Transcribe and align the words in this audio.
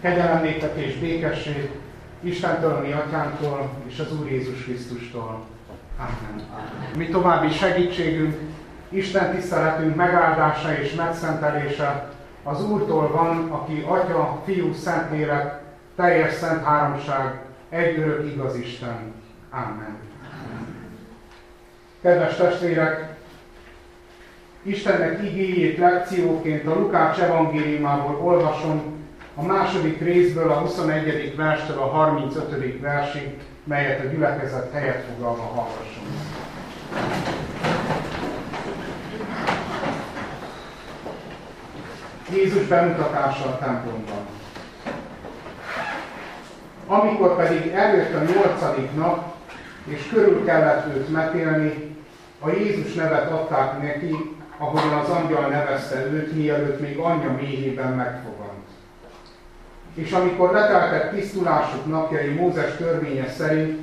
Kegyelem 0.00 0.42
néktek 0.42 0.76
és 0.76 0.98
békesség 0.98 1.70
Istentől, 2.20 2.72
a 2.72 2.80
mi 2.80 2.92
atyánktól 2.92 3.70
és 3.86 3.98
az 3.98 4.20
Úr 4.20 4.30
Jézus 4.30 4.62
Krisztustól. 4.62 5.44
Amen. 5.98 6.46
Mi 6.96 7.06
további 7.06 7.50
segítségünk, 7.50 8.38
Isten 8.88 9.34
tiszteletünk 9.34 9.96
megáldása 9.96 10.72
és 10.72 10.94
megszentelése 10.94 12.08
az 12.42 12.64
Úrtól 12.64 13.10
van, 13.10 13.50
aki 13.50 13.84
Atya, 13.88 14.42
Fiú, 14.44 14.72
Szentlélek, 14.72 15.60
teljes 15.96 16.32
szent 16.32 16.64
háromság, 16.64 17.40
egy 17.68 17.98
örök 17.98 18.32
igaz 18.32 18.56
Isten. 18.56 19.14
Amen. 19.50 19.96
Kedves 22.02 22.36
testvérek, 22.36 23.16
Istennek 24.62 25.22
igéjét 25.22 25.78
lekcióként 25.78 26.66
a 26.66 26.74
Lukács 26.74 27.18
evangéliumából 27.18 28.14
olvasom 28.14 28.99
a 29.40 29.46
második 29.46 30.00
részből 30.00 30.50
a 30.50 30.54
21. 30.54 31.36
verstől 31.36 31.78
a 31.78 31.86
35. 31.86 32.80
versig, 32.80 33.38
melyet 33.64 34.04
a 34.04 34.08
gyülekezet 34.08 34.72
helyet 34.72 35.04
foglalva 35.04 35.42
hallgassunk. 35.42 36.06
Jézus 42.32 42.66
bemutatása 42.66 43.44
a 43.44 43.58
templomban. 43.58 44.26
Amikor 46.86 47.36
pedig 47.36 47.72
eljött 47.72 48.14
a 48.14 48.32
nyolcadik 48.32 48.94
nap, 48.96 49.34
és 49.84 50.08
körül 50.12 50.44
kellett 50.44 50.96
őt 50.96 51.12
metélni, 51.12 51.96
a 52.40 52.50
Jézus 52.50 52.94
nevet 52.94 53.30
adták 53.30 53.82
neki, 53.82 54.14
ahogyan 54.58 54.98
az 54.98 55.08
angyal 55.08 55.48
nevezte 55.48 56.06
őt, 56.06 56.32
mielőtt 56.32 56.80
még 56.80 56.98
anyja 56.98 57.32
méhében 57.32 57.92
megfogant. 57.92 58.49
És 60.00 60.12
amikor 60.12 60.50
leteltek 60.52 61.14
tisztulásuk 61.14 61.86
napjai 61.86 62.28
Mózes 62.28 62.76
törvénye 62.76 63.28
szerint, 63.28 63.78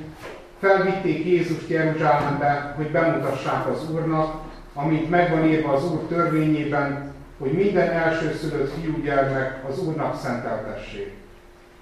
felvitték 0.60 1.26
Jézust 1.26 1.68
Jeruzsálembe, 1.68 2.74
hogy 2.76 2.90
bemutassák 2.90 3.66
az 3.66 3.90
Úrnak, 3.90 4.34
amit 4.74 5.10
megvan 5.10 5.46
írva 5.46 5.72
az 5.72 5.84
Úr 5.92 6.00
törvényében, 6.08 7.14
hogy 7.38 7.52
minden 7.52 7.90
elsőszülött 7.90 8.72
fiúgyermek 8.72 9.64
az 9.68 9.78
Úrnak 9.78 10.20
szenteltessék. 10.20 11.14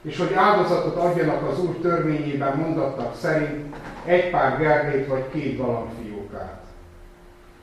És 0.03 0.19
hogy 0.19 0.33
áldozatot 0.35 0.97
adjanak 0.97 1.49
az 1.51 1.59
Úr 1.59 1.75
törvényében 1.75 2.57
mondattak 2.57 3.17
szerint 3.17 3.77
egy 4.05 4.31
pár 4.31 4.59
gerlét 4.59 5.07
vagy 5.07 5.25
két 5.33 5.57
galamfiókát. 5.57 6.61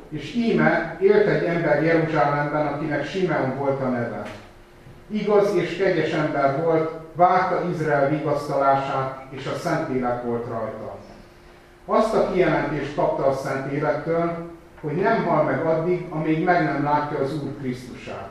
És 0.09 0.35
íme 0.35 0.97
élt 1.01 1.27
egy 1.27 1.43
ember 1.43 1.83
Jeruzsálemben, 1.83 2.67
akinek 2.67 3.05
Simeon 3.05 3.57
volt 3.57 3.81
a 3.81 3.87
neve. 3.87 4.25
Igaz 5.07 5.55
és 5.55 5.77
kegyes 5.77 6.11
ember 6.11 6.63
volt, 6.63 6.91
várta 7.13 7.69
Izrael 7.69 8.09
vigasztalását, 8.09 9.25
és 9.29 9.45
a 9.45 9.57
Szentlélek 9.57 10.23
volt 10.23 10.47
rajta. 10.47 10.97
Azt 11.85 12.13
a 12.13 12.31
kijelentést 12.31 12.95
kapta 12.95 13.25
a 13.25 13.33
Szentélektől, 13.33 14.51
hogy 14.81 14.95
nem 14.95 15.25
hal 15.25 15.43
meg 15.43 15.65
addig, 15.65 16.07
amíg 16.09 16.43
meg 16.43 16.63
nem 16.63 16.83
látja 16.83 17.17
az 17.19 17.43
Úr 17.43 17.57
Krisztusát. 17.59 18.29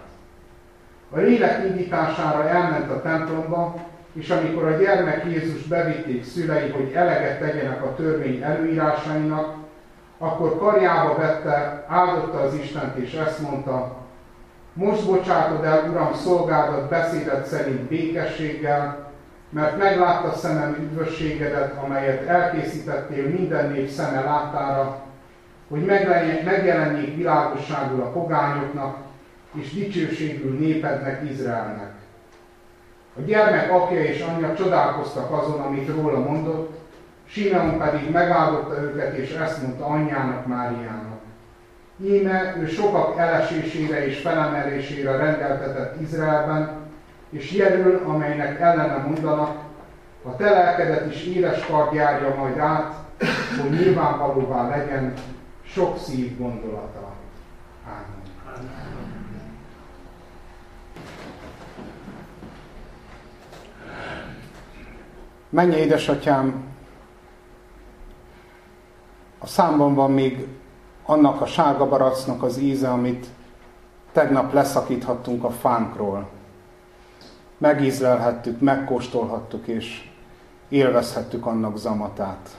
A 1.11 1.19
lélek 1.19 1.65
indítására 1.65 2.49
elment 2.49 2.91
a 2.91 3.03
templomba, 3.03 3.75
és 4.13 4.31
amikor 4.31 4.65
a 4.65 4.77
gyermek 4.77 5.25
Jézus 5.25 5.63
bevitték 5.63 6.25
szülei, 6.25 6.71
hogy 6.71 6.93
eleget 6.95 7.39
tegyenek 7.39 7.85
a 7.85 7.95
törvény 7.95 8.43
előírásainak, 8.43 9.55
akkor 10.19 10.59
karjába 10.59 11.17
vette, 11.17 11.85
áldotta 11.89 12.39
az 12.39 12.55
Istent, 12.55 12.97
és 12.97 13.13
ezt 13.13 13.41
mondta, 13.41 14.02
most 14.73 15.07
bocsátod 15.07 15.65
el, 15.65 15.89
Uram, 15.91 16.15
szolgádat 16.15 16.89
beszédet 16.89 17.47
szerint 17.47 17.81
békességgel, 17.81 19.11
mert 19.51 19.79
meglátta 19.79 20.33
szemem 20.33 20.77
üdvösségedet, 20.81 21.75
amelyet 21.85 22.27
elkészítettél 22.27 23.29
minden 23.29 23.71
nép 23.71 23.89
szeme 23.89 24.21
láttára, 24.21 25.01
hogy 25.69 25.85
megjelenjék 26.45 27.17
világosságul 27.17 28.01
a 28.01 28.11
pogányoknak, 28.11 28.97
és 29.55 29.75
dicsőségül 29.75 30.59
népednek, 30.59 31.31
Izraelnek. 31.31 31.93
A 33.17 33.21
gyermek 33.21 33.73
apja 33.73 34.01
és 34.01 34.21
anyja 34.21 34.55
csodálkoztak 34.55 35.31
azon, 35.31 35.61
amit 35.61 35.89
róla 35.89 36.19
mondott, 36.19 36.81
Simeon 37.27 37.79
pedig 37.79 38.11
megáldotta 38.11 38.83
őket, 38.83 39.17
és 39.17 39.31
ezt 39.31 39.63
mondta 39.63 39.85
anyjának, 39.85 40.47
Máriának. 40.47 41.02
Íme 42.05 42.57
ő 42.61 42.67
sokak 42.67 43.19
elesésére 43.19 44.07
és 44.07 44.21
felemelésére 44.21 45.17
rendeltetett 45.17 46.01
Izraelben, 46.01 46.81
és 47.31 47.53
jelül, 47.53 48.03
amelynek 48.07 48.61
ellene 48.61 48.97
mondanak, 48.97 49.61
a 50.25 50.37
te 50.37 51.07
is 51.11 51.25
éles 51.25 51.67
kard 51.67 51.95
járja 51.95 52.35
majd 52.35 52.59
át, 52.59 52.95
hogy 53.61 53.71
nyilvánvalóvá 53.71 54.69
legyen 54.69 55.13
sok 55.63 55.99
szív 55.99 56.39
gondolata. 56.39 57.13
Ámen. 57.87 58.23
Menj, 65.49 65.75
édesatyám, 65.75 66.65
a 69.39 69.47
számban 69.47 69.95
van 69.95 70.11
még 70.13 70.47
annak 71.05 71.41
a 71.41 71.47
sárga 71.47 71.89
baracnak 71.89 72.43
az 72.43 72.59
íze, 72.59 72.91
amit 72.91 73.27
tegnap 74.13 74.53
leszakíthattunk 74.53 75.45
a 75.45 75.51
fánkról. 75.51 76.29
Megízlelhettük, 77.59 78.61
megkóstolhattuk, 78.61 79.67
és 79.67 80.11
élvezhettük 80.69 81.47
annak 81.47 81.77
zamatát. 81.77 82.57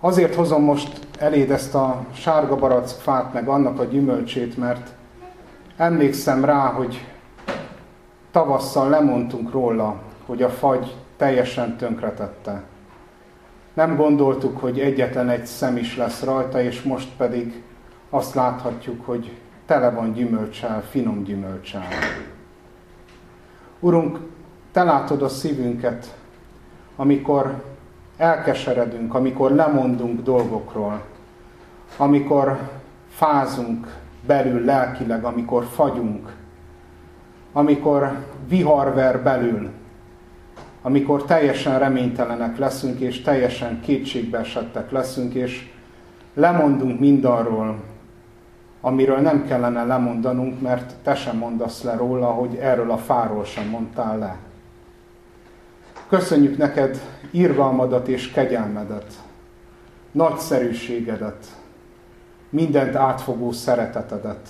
Azért 0.00 0.34
hozom 0.34 0.62
most 0.62 1.06
eléd 1.18 1.50
ezt 1.50 1.74
a 1.74 2.04
sárga 2.12 2.56
barack 2.56 2.88
fát, 2.88 3.32
meg 3.32 3.48
annak 3.48 3.78
a 3.78 3.84
gyümölcsét, 3.84 4.56
mert 4.56 4.90
emlékszem 5.76 6.44
rá, 6.44 6.66
hogy 6.66 7.06
tavasszal 8.30 8.88
lemondtunk 8.88 9.50
róla, 9.50 10.00
hogy 10.26 10.42
a 10.42 10.48
fagy 10.48 10.96
teljesen 11.16 11.76
tönkretette. 11.76 12.62
Nem 13.74 13.96
gondoltuk, 13.96 14.58
hogy 14.58 14.80
egyetlen 14.80 15.28
egy 15.28 15.46
szem 15.46 15.76
is 15.76 15.96
lesz 15.96 16.22
rajta, 16.22 16.62
és 16.62 16.82
most 16.82 17.08
pedig 17.16 17.62
azt 18.10 18.34
láthatjuk, 18.34 19.06
hogy 19.06 19.36
tele 19.66 19.90
van 19.90 20.12
gyümölcsel, 20.12 20.82
finom 20.82 21.22
gyümölcsel. 21.22 21.88
Urunk, 23.80 24.18
Te 24.72 24.82
látod 24.82 25.22
a 25.22 25.28
szívünket, 25.28 26.14
amikor 26.96 27.62
elkeseredünk, 28.16 29.14
amikor 29.14 29.50
lemondunk 29.50 30.22
dolgokról, 30.22 31.02
amikor 31.96 32.58
fázunk 33.08 33.86
belül 34.26 34.64
lelkileg, 34.64 35.24
amikor 35.24 35.64
fagyunk, 35.64 36.32
amikor 37.52 38.24
viharver 38.48 39.22
belül, 39.22 39.70
amikor 40.82 41.24
teljesen 41.24 41.78
reménytelenek 41.78 42.58
leszünk, 42.58 43.00
és 43.00 43.22
teljesen 43.22 43.80
kétségbeesettek 43.80 44.90
leszünk, 44.90 45.34
és 45.34 45.68
lemondunk 46.34 47.00
mindarról, 47.00 47.76
amiről 48.80 49.18
nem 49.18 49.44
kellene 49.44 49.84
lemondanunk, 49.84 50.60
mert 50.60 50.94
te 51.02 51.14
sem 51.14 51.36
mondasz 51.36 51.82
le 51.82 51.96
róla, 51.96 52.26
hogy 52.26 52.54
erről 52.54 52.90
a 52.90 52.96
fáról 52.96 53.44
sem 53.44 53.68
mondtál 53.68 54.18
le. 54.18 54.36
Köszönjük 56.08 56.56
neked 56.56 57.00
irgalmadat 57.30 58.08
és 58.08 58.30
kegyelmedet, 58.30 59.14
nagyszerűségedet, 60.12 61.46
mindent 62.50 62.94
átfogó 62.94 63.52
szeretetedet, 63.52 64.48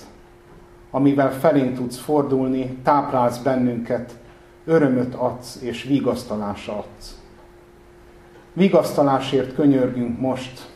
amivel 0.91 1.33
felénk 1.33 1.77
tudsz 1.77 1.99
fordulni, 1.99 2.79
táplálsz 2.83 3.39
bennünket, 3.39 4.20
örömöt 4.71 5.15
adsz 5.15 5.63
és 5.63 5.85
vigasztalás 5.85 6.69
adsz. 6.69 7.19
Vigasztalásért 8.53 9.55
könyörgünk 9.55 10.21
most, 10.21 10.69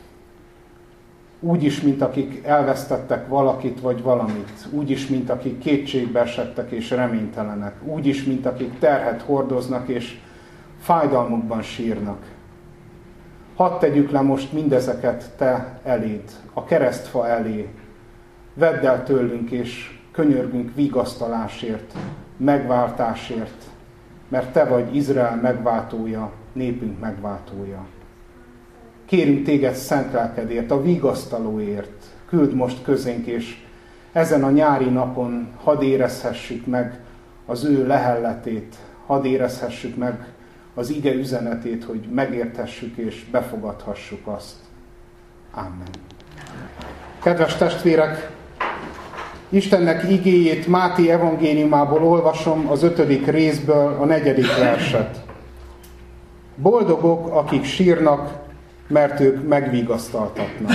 úgy 1.41 1.63
is, 1.63 1.81
mint 1.81 2.03
akik 2.03 2.45
elvesztettek 2.45 3.29
valakit 3.29 3.81
vagy 3.81 4.03
valamit, 4.03 4.67
úgy 4.71 4.91
is, 4.91 5.07
mint 5.07 5.31
akik 5.31 5.59
kétségbe 5.59 6.21
esettek 6.21 6.71
és 6.71 6.91
reménytelenek, 6.91 7.83
úgy 7.85 8.07
is, 8.07 8.25
mint 8.25 8.47
akik 8.47 8.79
terhet 8.79 9.23
hordoznak 9.23 9.89
és 9.89 10.19
fájdalmukban 10.81 11.63
sírnak. 11.63 12.23
Hadd 13.57 13.81
tegyük 13.81 14.11
le 14.11 14.21
most 14.21 14.53
mindezeket 14.53 15.31
te 15.37 15.81
eléd, 15.85 16.31
a 16.53 16.65
keresztfa 16.65 17.29
elé. 17.29 17.69
Vedd 18.55 18.87
el 18.87 19.05
tőlünk 19.05 19.51
és 19.51 20.01
könyörgünk 20.13 20.75
vigasztalásért, 20.75 21.95
megváltásért, 22.37 23.73
mert 24.35 24.53
te 24.53 24.65
vagy 24.65 24.97
Izrael 24.97 25.37
megváltója, 25.37 26.33
népünk 26.53 27.01
megváltója. 27.01 27.87
Kérünk 29.05 29.45
téged 29.45 29.75
szent 29.75 30.13
lelkedért, 30.13 30.71
a 30.71 30.83
vigasztalóért, 30.83 32.05
küld 32.29 32.55
most 32.55 32.83
közénk, 32.83 33.27
és 33.27 33.65
ezen 34.13 34.45
a 34.45 34.51
nyári 34.51 34.89
napon 34.89 35.49
hadd 35.63 35.83
érezhessük 35.83 36.67
meg 36.67 37.01
az 37.47 37.65
ő 37.65 37.87
lehelletét, 37.87 38.77
hadd 39.07 39.25
érezhessük 39.25 39.97
meg 39.97 40.29
az 40.75 40.91
ige 40.91 41.13
üzenetét, 41.13 41.85
hogy 41.85 42.09
megértessük 42.15 42.97
és 42.97 43.25
befogadhassuk 43.31 44.27
azt. 44.27 44.57
Amen. 45.53 45.91
Kedves 47.23 47.57
testvérek, 47.57 48.31
Istennek 49.49 50.11
igéjét 50.11 50.67
Máté 50.67 51.11
evangéliumából 51.11 52.05
olvasom 52.05 52.69
az 52.71 52.83
ötödik 52.83 53.27
részből 53.27 53.97
a 54.01 54.05
negyedik 54.05 54.57
verset. 54.59 55.17
Boldogok, 56.57 57.35
akik 57.35 57.65
sírnak, 57.65 58.31
mert 58.89 59.21
ők 59.21 59.49
megvigasztaltatnak. 59.49 60.73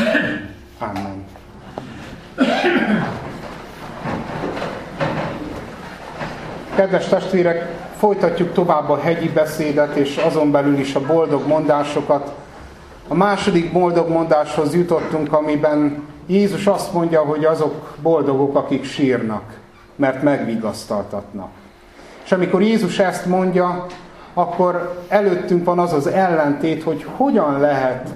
Amen. 0.79 1.25
Kedves 6.75 7.07
testvérek, 7.07 7.67
folytatjuk 7.97 8.53
tovább 8.53 8.89
a 8.89 8.99
hegyi 8.99 9.29
beszédet, 9.29 9.95
és 9.95 10.17
azon 10.17 10.51
belül 10.51 10.77
is 10.77 10.95
a 10.95 11.05
boldog 11.05 11.47
mondásokat. 11.47 12.33
A 13.07 13.13
második 13.13 13.71
boldog 13.71 14.09
mondáshoz 14.09 14.73
jutottunk, 14.73 15.33
amiben 15.33 16.03
Jézus 16.29 16.67
azt 16.67 16.93
mondja, 16.93 17.21
hogy 17.21 17.45
azok 17.45 17.97
boldogok, 18.01 18.55
akik 18.55 18.83
sírnak, 18.83 19.59
mert 19.95 20.23
megvigasztaltatnak. 20.23 21.49
És 22.23 22.31
amikor 22.31 22.61
Jézus 22.61 22.99
ezt 22.99 23.25
mondja, 23.25 23.85
akkor 24.33 25.03
előttünk 25.07 25.65
van 25.65 25.79
az 25.79 25.93
az 25.93 26.07
ellentét, 26.07 26.83
hogy 26.83 27.05
hogyan 27.15 27.59
lehet 27.59 28.09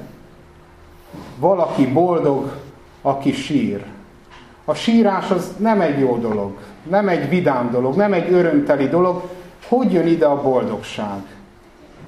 valaki 1.40 1.88
boldog, 1.88 2.52
aki 3.02 3.32
sír. 3.32 3.86
A 4.66 4.74
sírás 4.74 5.30
az 5.30 5.52
nem 5.58 5.82
egy 5.82 6.00
jó 6.00 6.18
dolog, 6.18 6.58
nem 6.90 7.08
egy 7.08 7.30
vidám 7.30 7.72
dolog, 7.72 7.96
nem 7.96 8.14
egy 8.14 8.34
örömteli 8.34 8.88
dolog. 8.88 9.22
Hogy 9.68 9.94
jön 9.94 10.08
ide 10.08 10.26
a 10.26 10.42
boldogság? 10.42 11.22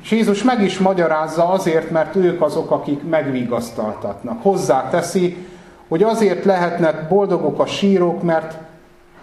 És 0.01 0.11
Jézus 0.11 0.43
meg 0.43 0.61
is 0.61 0.79
magyarázza 0.79 1.49
azért, 1.49 1.91
mert 1.91 2.15
ők 2.15 2.41
azok, 2.41 2.71
akik 2.71 3.03
megvigasztaltatnak. 3.09 4.41
Hozzáteszi, 4.41 5.53
hogy 5.87 6.03
azért 6.03 6.45
lehetnek 6.45 7.07
boldogok 7.07 7.59
a 7.59 7.65
sírok, 7.65 8.23
mert 8.23 8.57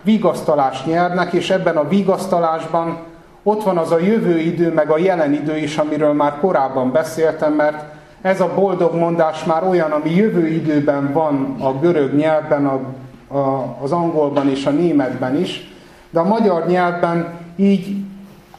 vigasztalást 0.02 0.86
nyernek, 0.86 1.32
és 1.32 1.50
ebben 1.50 1.76
a 1.76 1.88
vigasztalásban 1.88 2.98
ott 3.42 3.62
van 3.62 3.76
az 3.76 3.92
a 3.92 3.98
jövő 3.98 4.38
idő, 4.38 4.72
meg 4.72 4.90
a 4.90 4.98
jelen 4.98 5.32
idő 5.32 5.56
is, 5.56 5.76
amiről 5.76 6.12
már 6.12 6.38
korábban 6.40 6.92
beszéltem, 6.92 7.52
mert 7.52 7.84
ez 8.22 8.40
a 8.40 8.54
boldog 8.54 8.94
mondás 8.94 9.44
már 9.44 9.68
olyan, 9.68 9.90
ami 9.90 10.14
jövő 10.14 10.46
időben 10.46 11.12
van 11.12 11.56
a 11.60 11.78
görög 11.78 12.14
nyelvben, 12.14 12.66
a, 12.66 12.80
a, 13.36 13.76
az 13.82 13.92
angolban 13.92 14.48
és 14.48 14.66
a 14.66 14.70
németben 14.70 15.36
is, 15.40 15.72
de 16.10 16.20
a 16.20 16.24
magyar 16.24 16.66
nyelvben 16.66 17.34
így 17.56 17.96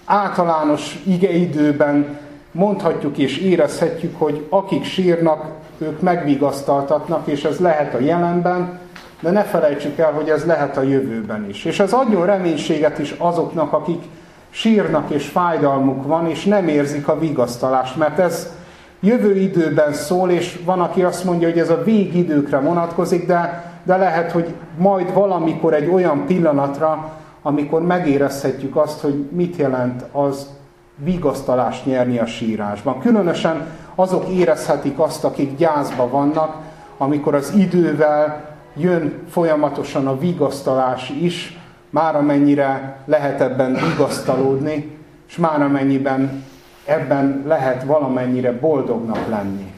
általános 0.05 0.99
igeidőben 1.05 2.17
mondhatjuk 2.53 3.17
és 3.17 3.37
érezhetjük, 3.37 4.19
hogy 4.19 4.45
akik 4.49 4.83
sírnak, 4.83 5.45
ők 5.77 6.01
megvigasztaltatnak, 6.01 7.27
és 7.27 7.43
ez 7.43 7.59
lehet 7.59 7.93
a 7.93 7.99
jelenben, 7.99 8.79
de 9.21 9.31
ne 9.31 9.43
felejtsük 9.43 9.97
el, 9.97 10.11
hogy 10.11 10.29
ez 10.29 10.45
lehet 10.45 10.77
a 10.77 10.81
jövőben 10.81 11.49
is. 11.49 11.65
És 11.65 11.79
ez 11.79 11.93
adjon 11.93 12.25
reménységet 12.25 12.99
is 12.99 13.15
azoknak, 13.17 13.73
akik 13.73 14.03
sírnak 14.49 15.09
és 15.09 15.27
fájdalmuk 15.27 16.07
van, 16.07 16.29
és 16.29 16.45
nem 16.45 16.67
érzik 16.67 17.07
a 17.07 17.19
vigasztalást, 17.19 17.95
mert 17.95 18.19
ez 18.19 18.53
jövő 18.99 19.35
időben 19.35 19.93
szól, 19.93 20.29
és 20.29 20.59
van, 20.65 20.81
aki 20.81 21.03
azt 21.03 21.23
mondja, 21.23 21.49
hogy 21.49 21.59
ez 21.59 21.69
a 21.69 21.83
végidőkre 21.83 22.59
vonatkozik, 22.59 23.27
de, 23.27 23.71
de 23.83 23.97
lehet, 23.97 24.31
hogy 24.31 24.53
majd 24.77 25.13
valamikor 25.13 25.73
egy 25.73 25.89
olyan 25.89 26.25
pillanatra, 26.25 27.11
amikor 27.41 27.81
megérezhetjük 27.81 28.75
azt, 28.75 29.01
hogy 29.01 29.25
mit 29.31 29.55
jelent 29.55 30.05
az 30.11 30.47
vigasztalást 30.95 31.85
nyerni 31.85 32.19
a 32.19 32.25
sírásban. 32.25 32.99
Különösen 32.99 33.67
azok 33.95 34.27
érezhetik 34.27 34.99
azt, 34.99 35.23
akik 35.23 35.57
gyászba 35.57 36.09
vannak, 36.09 36.55
amikor 36.97 37.35
az 37.35 37.53
idővel 37.55 38.55
jön 38.75 39.13
folyamatosan 39.29 40.07
a 40.07 40.17
vigasztalás 40.17 41.09
is, 41.09 41.57
már 41.89 42.15
amennyire 42.15 42.97
lehet 43.05 43.41
ebben 43.41 43.73
vigasztalódni, 43.73 44.97
és 45.27 45.37
már 45.37 45.61
amennyiben 45.61 46.43
ebben 46.85 47.43
lehet 47.47 47.83
valamennyire 47.83 48.51
boldognak 48.51 49.27
lenni. 49.29 49.73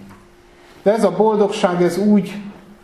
De 0.84 0.94
ez 0.94 1.04
a 1.04 1.12
boldogság, 1.12 1.82
ez 1.82 1.98
úgy 1.98 2.34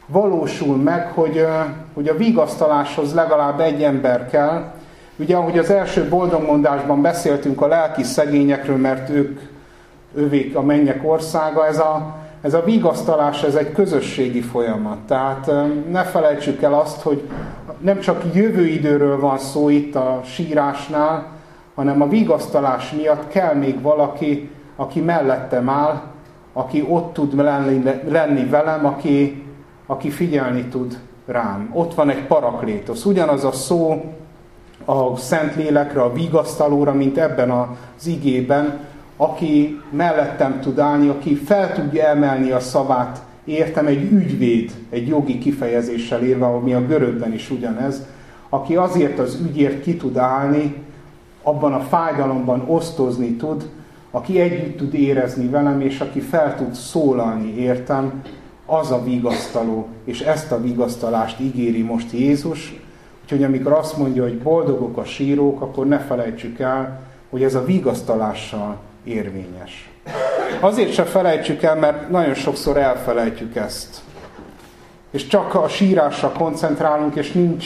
valósul 0.05 0.77
meg, 0.77 1.11
hogy, 1.11 1.47
hogy 1.93 2.07
a 2.07 2.17
vigasztaláshoz 2.17 3.13
legalább 3.13 3.59
egy 3.59 3.83
ember 3.83 4.29
kell. 4.29 4.73
Ugye, 5.21 5.35
ahogy 5.35 5.57
az 5.57 5.69
első 5.69 6.07
boldogmondásban 6.09 7.01
beszéltünk 7.01 7.61
a 7.61 7.67
lelki 7.67 8.03
szegényekről, 8.03 8.77
mert 8.77 9.09
ők 9.09 9.39
övék 10.13 10.55
a 10.55 10.61
mennyek 10.61 11.09
országa, 11.09 11.67
ez 11.67 11.79
a, 11.79 12.15
ez 12.41 12.53
a 12.53 12.63
vigasztalás, 12.63 13.43
ez 13.43 13.55
egy 13.55 13.71
közösségi 13.71 14.41
folyamat. 14.41 14.97
Tehát 14.97 15.51
ne 15.91 16.03
felejtsük 16.03 16.61
el 16.61 16.73
azt, 16.73 17.01
hogy 17.01 17.21
nem 17.79 17.99
csak 17.99 18.23
jövő 18.33 18.65
időről 18.65 19.19
van 19.19 19.37
szó 19.37 19.69
itt 19.69 19.95
a 19.95 20.21
sírásnál, 20.25 21.27
hanem 21.75 22.01
a 22.01 22.07
vigasztalás 22.07 22.91
miatt 22.91 23.27
kell 23.27 23.53
még 23.53 23.81
valaki, 23.81 24.49
aki 24.75 24.99
mellettem 24.99 25.69
áll, 25.69 26.01
aki 26.53 26.85
ott 26.89 27.13
tud 27.13 27.35
lenni, 27.35 27.83
lenni 28.09 28.45
velem, 28.45 28.85
aki, 28.85 29.45
aki 29.85 30.09
figyelni 30.09 30.63
tud 30.63 30.99
rám. 31.25 31.71
Ott 31.73 31.93
van 31.93 32.09
egy 32.09 32.25
paraklétosz. 32.25 33.05
Ugyanaz 33.05 33.43
a 33.43 33.51
szó 33.51 34.03
a 34.85 35.17
Szentlélekre, 35.17 36.01
a 36.01 36.13
vigasztalóra, 36.13 36.93
mint 36.93 37.17
ebben 37.17 37.51
az 37.51 38.07
igében, 38.07 38.79
aki 39.17 39.81
mellettem 39.89 40.59
tud 40.59 40.79
állni, 40.79 41.07
aki 41.07 41.35
fel 41.35 41.73
tudja 41.73 42.03
emelni 42.03 42.51
a 42.51 42.59
szavát, 42.59 43.23
értem 43.45 43.87
egy 43.87 44.11
ügyvéd, 44.11 44.71
egy 44.89 45.07
jogi 45.07 45.37
kifejezéssel 45.37 46.23
érve, 46.23 46.45
ami 46.45 46.73
a 46.73 46.85
görögben 46.85 47.33
is 47.33 47.49
ugyanez, 47.49 48.05
aki 48.49 48.75
azért 48.75 49.19
az 49.19 49.39
ügyért 49.49 49.81
ki 49.81 49.95
tud 49.95 50.17
állni, 50.17 50.75
abban 51.43 51.73
a 51.73 51.79
fájdalomban 51.79 52.63
osztozni 52.67 53.35
tud, 53.35 53.69
aki 54.11 54.39
együtt 54.39 54.77
tud 54.77 54.93
érezni 54.93 55.47
velem, 55.47 55.81
és 55.81 55.99
aki 55.99 56.19
fel 56.19 56.55
tud 56.55 56.73
szólalni 56.73 57.55
értem, 57.57 58.21
az 58.65 58.91
a 58.91 59.03
vigasztaló, 59.03 59.87
és 60.03 60.21
ezt 60.21 60.51
a 60.51 60.61
vigasztalást 60.61 61.39
ígéri 61.39 61.81
most 61.81 62.11
Jézus. 62.11 62.81
Úgyhogy 63.31 63.45
amikor 63.45 63.71
azt 63.71 63.97
mondja, 63.97 64.23
hogy 64.23 64.37
boldogok 64.37 64.97
a 64.97 65.03
sírók, 65.03 65.61
akkor 65.61 65.87
ne 65.87 65.99
felejtsük 65.99 66.59
el, 66.59 66.99
hogy 67.29 67.43
ez 67.43 67.55
a 67.55 67.63
vigasztalással 67.63 68.77
érvényes. 69.03 69.89
Azért 70.59 70.93
se 70.93 71.03
felejtsük 71.03 71.63
el, 71.63 71.75
mert 71.75 72.09
nagyon 72.09 72.33
sokszor 72.33 72.77
elfelejtjük 72.77 73.55
ezt. 73.55 74.01
És 75.11 75.27
csak 75.27 75.55
a 75.55 75.67
sírásra 75.67 76.31
koncentrálunk, 76.31 77.15
és 77.15 77.31
nincs 77.31 77.65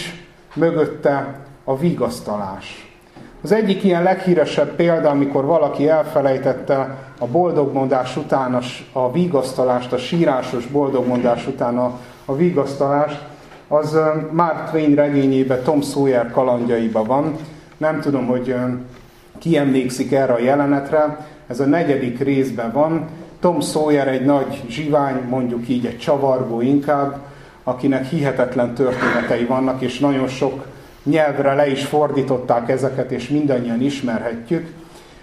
mögötte 0.53 1.39
a 1.63 1.77
vigasztalás. 1.77 2.95
Az 3.41 3.51
egyik 3.51 3.83
ilyen 3.83 4.03
leghíresebb 4.03 4.75
példa, 4.75 5.09
amikor 5.09 5.45
valaki 5.45 5.89
elfelejtette 5.89 6.97
a 7.19 7.25
boldogmondás 7.27 8.17
után 8.17 8.53
a, 8.53 8.61
a 8.91 9.11
vigasztalást, 9.11 9.93
a 9.93 9.97
sírásos 9.97 10.65
boldogmondás 10.65 11.47
után 11.47 11.77
a, 11.77 11.99
a 12.25 12.35
vigasztalást, 12.35 13.33
az 13.67 13.97
Mark 14.31 14.69
Twain 14.69 14.95
regényében, 14.95 15.63
Tom 15.63 15.81
Sawyer 15.81 16.31
kalandjaiban 16.31 17.05
van. 17.05 17.35
Nem 17.77 17.99
tudom, 17.99 18.25
hogy 18.25 18.55
ki 19.39 19.57
emlékszik 19.57 20.11
erre 20.11 20.33
a 20.33 20.39
jelenetre, 20.39 21.27
ez 21.47 21.59
a 21.59 21.65
negyedik 21.65 22.19
részben 22.19 22.71
van. 22.71 23.07
Tom 23.39 23.61
Sawyer 23.61 24.07
egy 24.07 24.25
nagy 24.25 24.63
zsivány, 24.67 25.21
mondjuk 25.29 25.69
így 25.69 25.85
egy 25.85 25.97
csavargó 25.97 26.61
inkább, 26.61 27.17
akinek 27.63 28.05
hihetetlen 28.05 28.73
történetei 28.73 29.45
vannak, 29.45 29.81
és 29.81 29.99
nagyon 29.99 30.27
sok 30.27 30.65
nyelvre 31.03 31.53
le 31.53 31.67
is 31.67 31.85
fordították 31.85 32.69
ezeket, 32.69 33.11
és 33.11 33.29
mindannyian 33.29 33.81
ismerhetjük. 33.81 34.73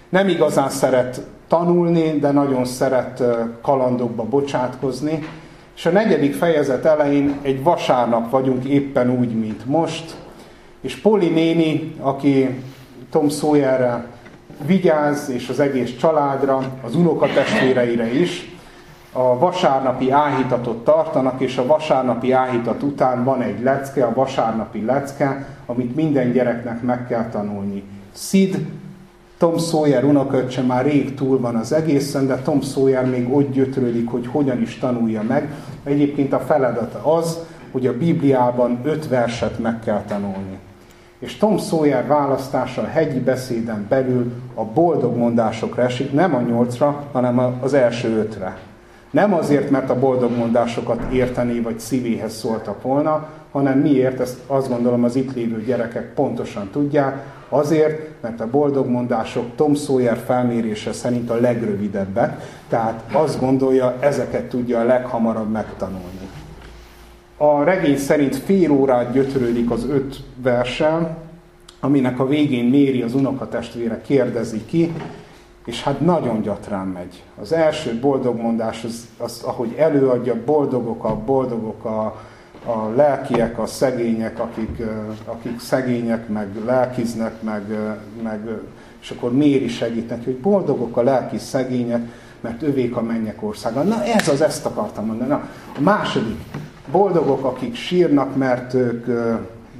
Nem 0.09 0.27
igazán 0.27 0.69
szeret 0.69 1.21
tanulni, 1.47 2.19
de 2.19 2.31
nagyon 2.31 2.65
szeret 2.65 3.23
kalandokba 3.61 4.23
bocsátkozni. 4.23 5.27
És 5.75 5.85
a 5.85 5.89
negyedik 5.89 6.33
fejezet 6.33 6.85
elején 6.85 7.37
egy 7.41 7.63
vasárnap 7.63 8.29
vagyunk 8.29 8.63
éppen 8.63 9.09
úgy, 9.19 9.39
mint 9.39 9.65
most, 9.65 10.15
és 10.81 10.95
Poli 10.95 11.29
néni, 11.29 11.95
aki 11.99 12.49
Tom 13.11 13.29
Sawyerre 13.29 14.05
vigyáz, 14.65 15.29
és 15.29 15.49
az 15.49 15.59
egész 15.59 15.95
családra, 15.97 16.79
az 16.83 16.95
unokatestvéreire 16.95 18.13
is, 18.13 18.51
a 19.11 19.37
vasárnapi 19.37 20.11
áhítatot 20.11 20.83
tartanak, 20.83 21.41
és 21.41 21.57
a 21.57 21.65
vasárnapi 21.65 22.31
áhítat 22.31 22.83
után 22.83 23.23
van 23.23 23.41
egy 23.41 23.61
lecke, 23.61 24.05
a 24.05 24.13
vasárnapi 24.13 24.85
lecke, 24.85 25.47
amit 25.65 25.95
minden 25.95 26.31
gyereknek 26.31 26.81
meg 26.81 27.07
kell 27.07 27.29
tanulni. 27.29 27.83
Sid, 28.15 28.65
Tom 29.37 29.57
Sawyer 29.57 30.03
unoköccse 30.03 30.61
már 30.61 30.85
rég 30.85 31.13
túl 31.13 31.39
van 31.39 31.55
az 31.55 31.73
egészen, 31.73 32.27
de 32.27 32.35
Tom 32.35 32.61
Sawyer 32.61 33.05
még 33.05 33.33
ott 33.33 33.51
gyötrődik, 33.51 34.09
hogy 34.09 34.27
hogyan 34.27 34.61
is 34.61 34.77
tanulja 34.77 35.21
meg. 35.21 35.53
Egyébként 35.83 36.33
a 36.33 36.39
feladata 36.39 37.15
az, 37.15 37.37
hogy 37.71 37.87
a 37.87 37.97
Bibliában 37.97 38.79
öt 38.83 39.07
verset 39.07 39.59
meg 39.59 39.79
kell 39.79 40.03
tanulni. 40.07 40.59
És 41.19 41.37
Tom 41.37 41.57
Sawyer 41.57 42.07
választása 42.07 42.81
a 42.81 42.87
hegyi 42.87 43.19
beszéden 43.19 43.85
belül 43.89 44.31
a 44.53 44.63
boldog 44.63 45.17
mondásokra 45.17 45.83
esik, 45.83 46.13
nem 46.13 46.35
a 46.35 46.41
nyolcra, 46.41 47.03
hanem 47.11 47.57
az 47.61 47.73
első 47.73 48.17
ötre. 48.17 48.57
Nem 49.11 49.33
azért, 49.33 49.69
mert 49.69 49.89
a 49.89 49.99
boldog 49.99 50.37
mondásokat 50.37 51.11
érteni 51.11 51.59
vagy 51.59 51.79
szívéhez 51.79 52.33
szóltak 52.33 52.81
volna, 52.81 53.27
hanem 53.51 53.79
miért, 53.79 54.19
ezt 54.19 54.39
azt 54.47 54.69
gondolom 54.69 55.03
az 55.03 55.15
itt 55.15 55.33
lévő 55.33 55.63
gyerekek 55.63 56.13
pontosan 56.13 56.69
tudják, 56.71 57.25
azért, 57.53 58.21
mert 58.21 58.39
a 58.39 58.49
boldog 58.49 58.87
mondások 58.87 59.45
Tom 59.55 59.75
Sawyer 59.75 60.17
felmérése 60.17 60.93
szerint 60.93 61.29
a 61.29 61.35
legrövidebbek, 61.35 62.41
tehát 62.69 63.03
azt 63.11 63.39
gondolja, 63.39 63.95
ezeket 63.99 64.49
tudja 64.49 64.79
a 64.79 64.83
leghamarabb 64.83 65.51
megtanulni. 65.51 66.29
A 67.37 67.63
regény 67.63 67.97
szerint 67.97 68.35
fél 68.35 68.71
órát 68.71 69.11
gyötrődik 69.11 69.71
az 69.71 69.85
öt 69.89 70.23
versel, 70.35 71.17
aminek 71.79 72.19
a 72.19 72.27
végén 72.27 72.65
Méri 72.65 73.01
az 73.01 73.13
unokatestvére 73.13 74.01
kérdezi 74.01 74.65
ki, 74.65 74.93
és 75.65 75.83
hát 75.83 75.99
nagyon 75.99 76.41
gyatrán 76.41 76.87
megy. 76.87 77.23
Az 77.41 77.53
első 77.53 77.99
boldogmondás, 77.99 78.83
az, 78.83 79.07
az, 79.17 79.41
ahogy 79.45 79.73
előadja, 79.77 80.43
boldogok 80.45 81.03
a 81.03 81.15
boldogok 81.15 81.85
a, 81.85 82.21
a 82.65 82.89
lelkiek, 82.95 83.59
a 83.59 83.65
szegények, 83.65 84.39
akik, 84.39 84.81
akik 85.25 85.59
szegények, 85.59 86.27
meg 86.27 86.47
lelkiznek, 86.65 87.41
meg, 87.41 87.63
meg, 88.23 88.39
és 89.01 89.11
akkor 89.11 89.33
Méri 89.33 89.67
segít 89.67 90.09
neki, 90.09 90.23
hogy 90.23 90.37
boldogok 90.37 90.97
a 90.97 91.03
lelki 91.03 91.37
szegények, 91.37 92.07
mert 92.41 92.61
övék 92.61 92.95
a 92.95 93.01
mennyek 93.01 93.43
országa. 93.43 93.83
Na 93.83 94.03
ez 94.03 94.27
az, 94.27 94.41
ezt 94.41 94.65
akartam 94.65 95.05
mondani. 95.05 95.29
Na, 95.29 95.47
a 95.77 95.81
második, 95.81 96.39
boldogok, 96.91 97.45
akik 97.45 97.75
sírnak, 97.75 98.35
mert 98.35 98.73
ők, 98.73 99.05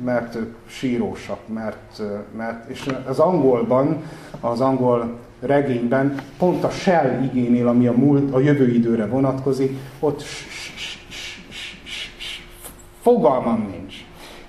mert 0.04 0.36
ők 0.36 0.56
sírósak, 0.68 1.40
mert, 1.54 2.02
mert, 2.38 2.70
és 2.70 2.90
az 3.08 3.20
angolban, 3.20 4.04
az 4.40 4.62
angol 4.62 5.18
regényben 5.40 6.16
pont 6.38 6.64
a 6.64 6.70
shell 6.70 7.24
igénél, 7.24 7.68
ami 7.68 7.88
a, 7.88 7.92
múlt, 7.92 8.34
a 8.34 8.40
jövő 8.40 8.74
időre 8.74 9.06
vonatkozik, 9.06 9.78
ott 10.00 10.24
fogalmam 13.04 13.68
nincs. 13.72 13.96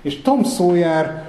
És 0.01 0.21
Tom 0.21 0.43
Sawyer 0.43 1.23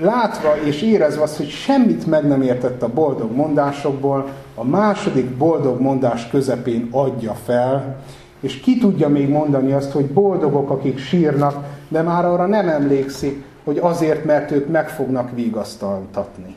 látva 0.00 0.56
és 0.64 0.82
érezve 0.82 1.22
azt, 1.22 1.36
hogy 1.36 1.48
semmit 1.48 2.06
meg 2.06 2.26
nem 2.26 2.42
értett 2.42 2.82
a 2.82 2.88
boldog 2.88 3.32
mondásokból, 3.36 4.28
a 4.54 4.64
második 4.64 5.36
boldog 5.36 5.80
mondás 5.80 6.28
közepén 6.28 6.88
adja 6.90 7.32
fel, 7.44 7.96
és 8.40 8.60
ki 8.60 8.78
tudja 8.78 9.08
még 9.08 9.28
mondani 9.28 9.72
azt, 9.72 9.92
hogy 9.92 10.06
boldogok, 10.06 10.70
akik 10.70 10.98
sírnak, 10.98 11.64
de 11.88 12.02
már 12.02 12.24
arra 12.24 12.46
nem 12.46 12.68
emlékszik, 12.68 13.44
hogy 13.64 13.78
azért, 13.78 14.24
mert 14.24 14.50
ők 14.50 14.68
meg 14.68 14.88
fognak 14.88 15.30
vigasztaltatni. 15.34 16.56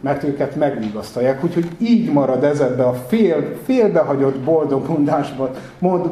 Mert 0.00 0.24
őket 0.24 0.56
megvigasztalják. 0.56 1.44
Úgyhogy 1.44 1.68
így 1.78 2.12
marad 2.12 2.44
ez 2.44 2.60
ebbe 2.60 2.84
a 2.84 2.92
fél, 2.92 3.56
félbehagyott 3.64 4.38
boldogmondásban, 4.38 5.50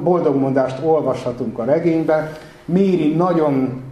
boldogmondást 0.02 0.84
olvashatunk 0.84 1.58
a 1.58 1.64
regényben. 1.64 2.32
Méri 2.72 3.14
nagyon 3.14 3.82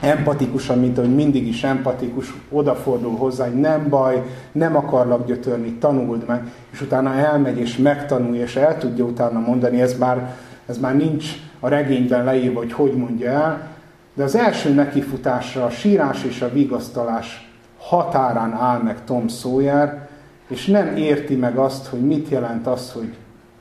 empatikusan, 0.00 0.78
mint 0.78 0.98
ahogy 0.98 1.14
mindig 1.14 1.46
is 1.46 1.64
empatikus, 1.64 2.34
odafordul 2.50 3.16
hozzá, 3.16 3.44
hogy 3.44 3.60
nem 3.60 3.88
baj, 3.88 4.22
nem 4.52 4.76
akarlak 4.76 5.26
gyötörni, 5.26 5.72
tanuld 5.72 6.24
meg, 6.26 6.52
és 6.70 6.80
utána 6.80 7.14
elmegy 7.14 7.58
és 7.58 7.76
megtanulja, 7.76 8.42
és 8.42 8.56
el 8.56 8.78
tudja 8.78 9.04
utána 9.04 9.38
mondani, 9.38 9.80
ez 9.80 9.98
már, 9.98 10.36
ez 10.66 10.78
már 10.78 10.96
nincs 10.96 11.26
a 11.60 11.68
regényben 11.68 12.24
leírva, 12.24 12.58
hogy 12.58 12.72
hogy 12.72 12.92
mondja 12.92 13.30
el, 13.30 13.68
de 14.14 14.22
az 14.22 14.36
első 14.36 14.74
nekifutásra 14.74 15.64
a 15.64 15.70
sírás 15.70 16.24
és 16.24 16.42
a 16.42 16.52
vigasztalás 16.52 17.50
határán 17.78 18.52
áll 18.52 18.80
meg 18.82 19.04
Tom 19.04 19.28
Sawyer, 19.28 20.08
és 20.48 20.66
nem 20.66 20.96
érti 20.96 21.34
meg 21.34 21.56
azt, 21.56 21.86
hogy 21.86 22.00
mit 22.00 22.28
jelent 22.28 22.66
az, 22.66 22.92
hogy 22.92 23.14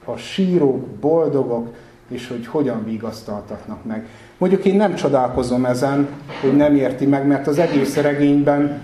a 0.06 0.16
sírók 0.16 0.88
boldogok, 0.88 1.74
és 2.10 2.28
hogy 2.28 2.48
hogyan 2.48 2.84
vigasztaltatnak 2.84 3.86
meg. 3.86 4.08
Mondjuk 4.38 4.66
én 4.66 4.76
nem 4.76 4.96
csodálkozom 4.96 5.66
ezen, 5.66 6.08
hogy 6.42 6.56
nem 6.56 6.76
érti 6.76 7.06
meg, 7.06 7.28
mert 7.28 7.48
az 7.48 7.58
egész 7.58 7.96
regényben 7.96 8.82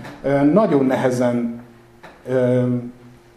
nagyon 0.52 0.84
nehezen 0.84 1.60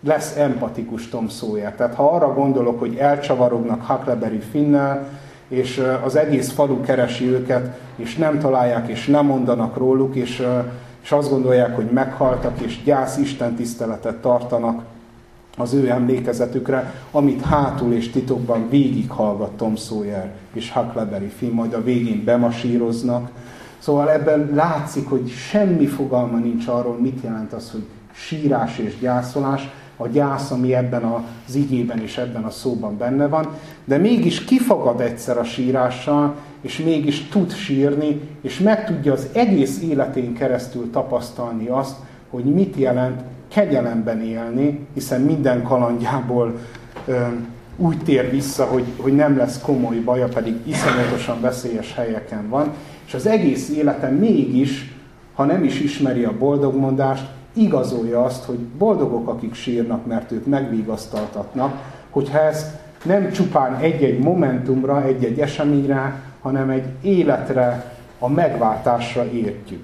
lesz 0.03 0.37
empatikus 0.37 1.09
Tom 1.09 1.29
Sawyer. 1.29 1.75
Tehát 1.75 1.95
ha 1.95 2.09
arra 2.09 2.33
gondolok, 2.33 2.79
hogy 2.79 2.95
elcsavarognak 2.95 3.85
Huckleberry 3.85 4.39
Finnel, 4.51 5.07
és 5.47 5.83
az 6.03 6.15
egész 6.15 6.51
falu 6.51 6.81
keresi 6.81 7.29
őket, 7.29 7.79
és 7.95 8.15
nem 8.15 8.39
találják, 8.39 8.87
és 8.87 9.05
nem 9.05 9.25
mondanak 9.25 9.77
róluk, 9.77 10.15
és, 10.15 10.47
és 11.01 11.11
azt 11.11 11.29
gondolják, 11.29 11.75
hogy 11.75 11.85
meghaltak, 11.85 12.59
és 12.59 12.83
gyász 12.83 13.17
Isten 13.17 13.55
tiszteletet 13.55 14.15
tartanak 14.15 14.83
az 15.57 15.73
ő 15.73 15.89
emlékezetükre, 15.89 16.93
amit 17.11 17.41
hátul 17.41 17.93
és 17.93 18.09
titokban 18.09 18.69
végighallgat 18.69 19.51
Tom 19.51 19.75
Sawyer 19.75 20.33
és 20.53 20.71
Huckleberry 20.71 21.31
Finn, 21.37 21.53
majd 21.53 21.73
a 21.73 21.83
végén 21.83 22.23
bemasíroznak. 22.23 23.29
Szóval 23.79 24.11
ebben 24.11 24.51
látszik, 24.53 25.09
hogy 25.09 25.29
semmi 25.29 25.85
fogalma 25.85 26.37
nincs 26.37 26.67
arról, 26.67 26.97
mit 26.99 27.23
jelent 27.23 27.53
az, 27.53 27.71
hogy 27.71 27.85
sírás 28.11 28.77
és 28.77 28.99
gyászolás, 28.99 29.69
a 29.97 30.07
gyász, 30.07 30.51
ami 30.51 30.73
ebben 30.73 31.03
az 31.47 31.55
igében 31.55 31.99
és 31.99 32.17
ebben 32.17 32.43
a 32.43 32.49
szóban 32.49 32.97
benne 32.97 33.27
van, 33.27 33.47
de 33.85 33.97
mégis 33.97 34.43
kifagad 34.43 35.01
egyszer 35.01 35.37
a 35.37 35.43
sírással, 35.43 36.35
és 36.61 36.77
mégis 36.77 37.27
tud 37.27 37.53
sírni, 37.53 38.19
és 38.41 38.59
meg 38.59 38.85
tudja 38.85 39.13
az 39.13 39.27
egész 39.33 39.81
életén 39.81 40.33
keresztül 40.33 40.89
tapasztalni 40.91 41.67
azt, 41.67 41.95
hogy 42.29 42.43
mit 42.43 42.75
jelent 42.75 43.21
kegyelemben 43.47 44.21
élni, 44.21 44.87
hiszen 44.93 45.21
minden 45.21 45.63
kalandjából 45.63 46.59
ö, 47.05 47.21
úgy 47.77 47.97
tér 48.03 48.29
vissza, 48.29 48.65
hogy, 48.65 48.85
hogy 48.97 49.15
nem 49.15 49.37
lesz 49.37 49.61
komoly 49.61 49.95
baja, 49.97 50.27
pedig 50.27 50.55
iszonyatosan 50.63 51.41
veszélyes 51.41 51.93
helyeken 51.95 52.49
van, 52.49 52.73
és 53.05 53.13
az 53.13 53.25
egész 53.25 53.69
élete 53.69 54.09
mégis, 54.09 54.93
ha 55.33 55.45
nem 55.45 55.63
is 55.63 55.79
ismeri 55.79 56.23
a 56.23 56.37
boldogmondást, 56.37 57.25
igazolja 57.53 58.23
azt, 58.23 58.43
hogy 58.43 58.57
boldogok, 58.57 59.27
akik 59.27 59.53
sírnak, 59.53 60.05
mert 60.05 60.31
ők 60.31 60.45
megvigasztaltatnak, 60.45 61.81
hogyha 62.09 62.39
ezt 62.39 62.67
nem 63.03 63.31
csupán 63.31 63.75
egy-egy 63.75 64.19
momentumra, 64.19 65.03
egy-egy 65.03 65.39
eseményre, 65.39 66.21
hanem 66.41 66.69
egy 66.69 66.85
életre, 67.01 67.93
a 68.19 68.29
megváltásra 68.29 69.31
értjük. 69.31 69.83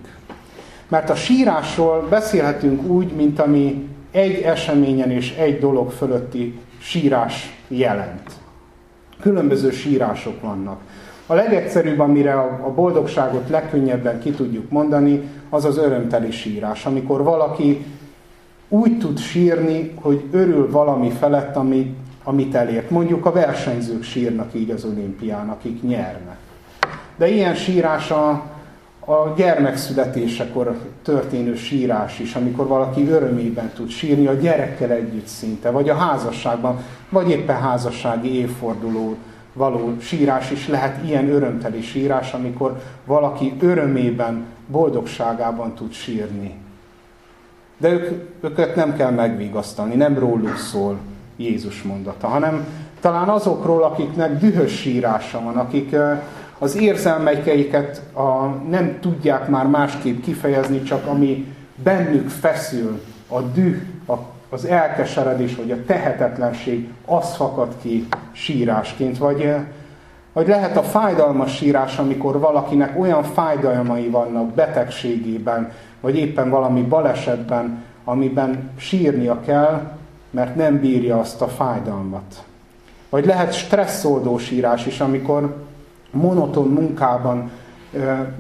Mert 0.92 1.10
a 1.10 1.16
sírásról 1.16 2.08
beszélhetünk 2.10 2.88
úgy, 2.88 3.12
mint 3.12 3.40
ami 3.40 3.88
egy 4.12 4.42
eseményen 4.42 5.12
és 5.12 5.36
egy 5.36 5.60
dolog 5.60 5.92
fölötti 5.92 6.60
sírás 6.80 7.58
jelent. 7.68 8.32
Különböző 9.22 9.72
sírások 9.72 10.42
vannak. 10.42 10.80
A 11.26 11.34
legegyszerűbb, 11.34 12.00
amire 12.00 12.34
a 12.40 12.72
boldogságot 12.76 13.50
legkönnyebben 13.50 14.20
ki 14.20 14.32
tudjuk 14.32 14.70
mondani, 14.70 15.22
az 15.50 15.66
az 15.66 15.78
örömteli 15.78 16.32
sírás, 16.32 16.86
amikor 16.86 17.24
valaki 17.24 17.86
úgy 18.70 18.98
tud 18.98 19.20
sírni, 19.20 19.94
hogy 20.02 20.24
örül 20.32 20.72
valami 20.72 21.10
felett, 21.10 21.56
ami, 21.56 21.96
amit 22.24 22.56
elért. 22.56 22.90
Mondjuk 22.90 23.26
a 23.26 23.32
versenyzők 23.32 24.04
sírnak 24.04 24.54
így 24.54 24.70
az 24.70 24.86
olimpián, 24.86 25.50
akik 25.50 25.82
nyernek. 25.82 26.38
De 27.16 27.28
ilyen 27.28 27.56
sírás 27.56 28.12
a, 28.12 28.44
a 29.06 29.34
gyermekszületésekor 29.36 30.78
történő 31.04 31.56
sírás 31.56 32.20
is, 32.20 32.36
amikor 32.36 32.68
valaki 32.68 33.10
örömében 33.10 33.72
tud 33.76 33.90
sírni 33.90 34.28
a 34.28 34.34
gyerekkel 34.34 34.92
együtt 34.92 35.28
szinte, 35.28 35.70
vagy 35.70 35.90
a 35.90 35.96
házasságban, 35.96 36.84
vagy 37.10 37.30
éppen 37.30 37.60
házassági 37.62 38.36
évforduló 38.36 39.16
való 39.54 39.94
sírás 40.00 40.52
is 40.52 40.68
lehet 40.68 41.06
ilyen 41.06 41.30
örömteli 41.30 41.82
sírás, 41.82 42.34
amikor 42.34 42.82
valaki 43.06 43.54
örömében, 43.60 44.46
boldogságában 44.68 45.74
tud 45.74 45.92
sírni. 45.92 46.56
De 47.78 47.90
ők, 47.90 48.10
őket 48.42 48.76
nem 48.76 48.96
kell 48.96 49.12
megvigasztalni, 49.12 49.96
nem 49.96 50.20
róluk 50.20 50.58
szól 50.58 50.98
Jézus 51.36 51.82
mondata, 51.82 52.28
hanem 52.28 52.66
talán 53.00 53.30
azokról, 53.30 53.84
akiknek 53.84 54.38
dühös 54.38 54.72
sírása 54.72 55.42
van, 55.42 55.58
akik 55.58 55.96
az 56.62 56.76
érzelmeikeiket 56.76 58.02
a, 58.14 58.46
nem 58.70 58.98
tudják 59.00 59.48
már 59.48 59.68
másképp 59.68 60.24
kifejezni, 60.24 60.84
csak 60.84 61.06
ami 61.06 61.54
bennük 61.84 62.30
feszül, 62.30 63.02
a 63.28 63.42
düh, 63.42 63.82
a 64.08 64.14
az 64.54 64.66
elkeseredés 64.66 65.56
vagy 65.56 65.72
a 65.72 65.86
tehetetlenség 65.86 66.90
az 67.06 67.36
fakad 67.36 67.76
ki 67.82 68.08
sírásként, 68.32 69.18
vagy, 69.18 69.42
eh, 69.42 69.62
vagy 70.34 70.48
lehet 70.48 70.78
a 70.78 70.84
fájdalmas 70.84 71.56
sírás, 71.56 71.98
amikor 71.98 72.40
valakinek 72.40 73.00
olyan 73.00 73.24
fájdalmai 73.24 74.08
vannak 74.08 74.54
betegségében, 74.54 75.72
vagy 76.00 76.18
éppen 76.18 76.50
valami 76.50 76.82
balesetben, 76.82 77.84
amiben 78.04 78.70
sírnia 78.78 79.42
kell, 79.42 79.92
mert 80.30 80.56
nem 80.56 80.80
bírja 80.80 81.20
azt 81.20 81.42
a 81.42 81.48
fájdalmat. 81.48 82.44
Vagy 83.10 83.26
lehet 83.26 83.54
stresszoldó 83.54 84.38
sírás 84.38 84.86
is, 84.86 85.00
amikor 85.00 85.56
monoton 86.12 86.68
munkában, 86.68 87.52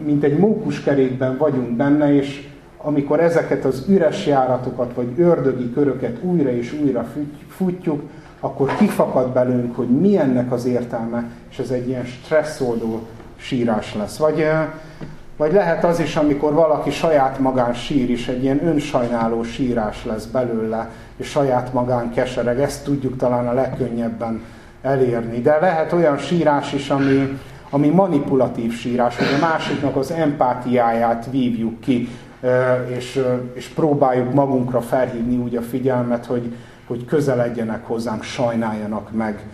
mint 0.03 0.23
egy 0.23 0.37
mókuskerékben 0.37 1.37
vagyunk 1.37 1.69
benne, 1.69 2.13
és 2.13 2.49
amikor 2.77 3.19
ezeket 3.19 3.65
az 3.65 3.85
üres 3.87 4.25
járatokat, 4.25 4.93
vagy 4.93 5.13
ördögi 5.17 5.73
köröket 5.73 6.23
újra 6.23 6.51
és 6.51 6.73
újra 6.83 7.07
futjuk, 7.47 8.01
akkor 8.39 8.75
kifakad 8.75 9.29
belőlünk, 9.29 9.75
hogy 9.75 9.87
mi 9.87 10.17
ennek 10.17 10.51
az 10.51 10.65
értelme, 10.65 11.29
és 11.49 11.59
ez 11.59 11.69
egy 11.69 11.87
ilyen 11.87 12.05
stresszoldó 12.05 12.99
sírás 13.35 13.95
lesz. 13.95 14.17
Vagy, 14.17 14.45
vagy 15.37 15.53
lehet 15.53 15.83
az 15.83 15.99
is, 15.99 16.15
amikor 16.15 16.53
valaki 16.53 16.89
saját 16.89 17.39
magán 17.39 17.73
sír 17.73 18.09
is, 18.09 18.27
egy 18.27 18.43
ilyen 18.43 18.67
önsajnáló 18.67 19.43
sírás 19.43 20.05
lesz 20.05 20.25
belőle, 20.25 20.89
és 21.17 21.27
saját 21.27 21.73
magán 21.73 22.11
kesereg. 22.13 22.59
Ezt 22.59 22.83
tudjuk 22.83 23.17
talán 23.17 23.47
a 23.47 23.53
legkönnyebben 23.53 24.41
elérni. 24.81 25.41
De 25.41 25.59
lehet 25.59 25.93
olyan 25.93 26.17
sírás 26.17 26.73
is, 26.73 26.89
ami, 26.89 27.39
ami 27.73 27.89
manipulatív 27.89 28.73
sírás, 28.73 29.17
hogy 29.17 29.27
a 29.37 29.45
másiknak 29.45 29.95
az 29.95 30.11
empátiáját 30.11 31.27
vívjuk 31.31 31.79
ki, 31.79 32.09
és, 32.97 33.23
és 33.53 33.67
próbáljuk 33.67 34.33
magunkra 34.33 34.81
felhívni 34.81 35.37
úgy 35.37 35.55
a 35.55 35.61
figyelmet, 35.61 36.25
hogy, 36.25 36.55
hogy 36.87 37.05
közeledjenek 37.05 37.85
hozzánk, 37.85 38.23
sajnáljanak 38.23 39.11
meg 39.11 39.45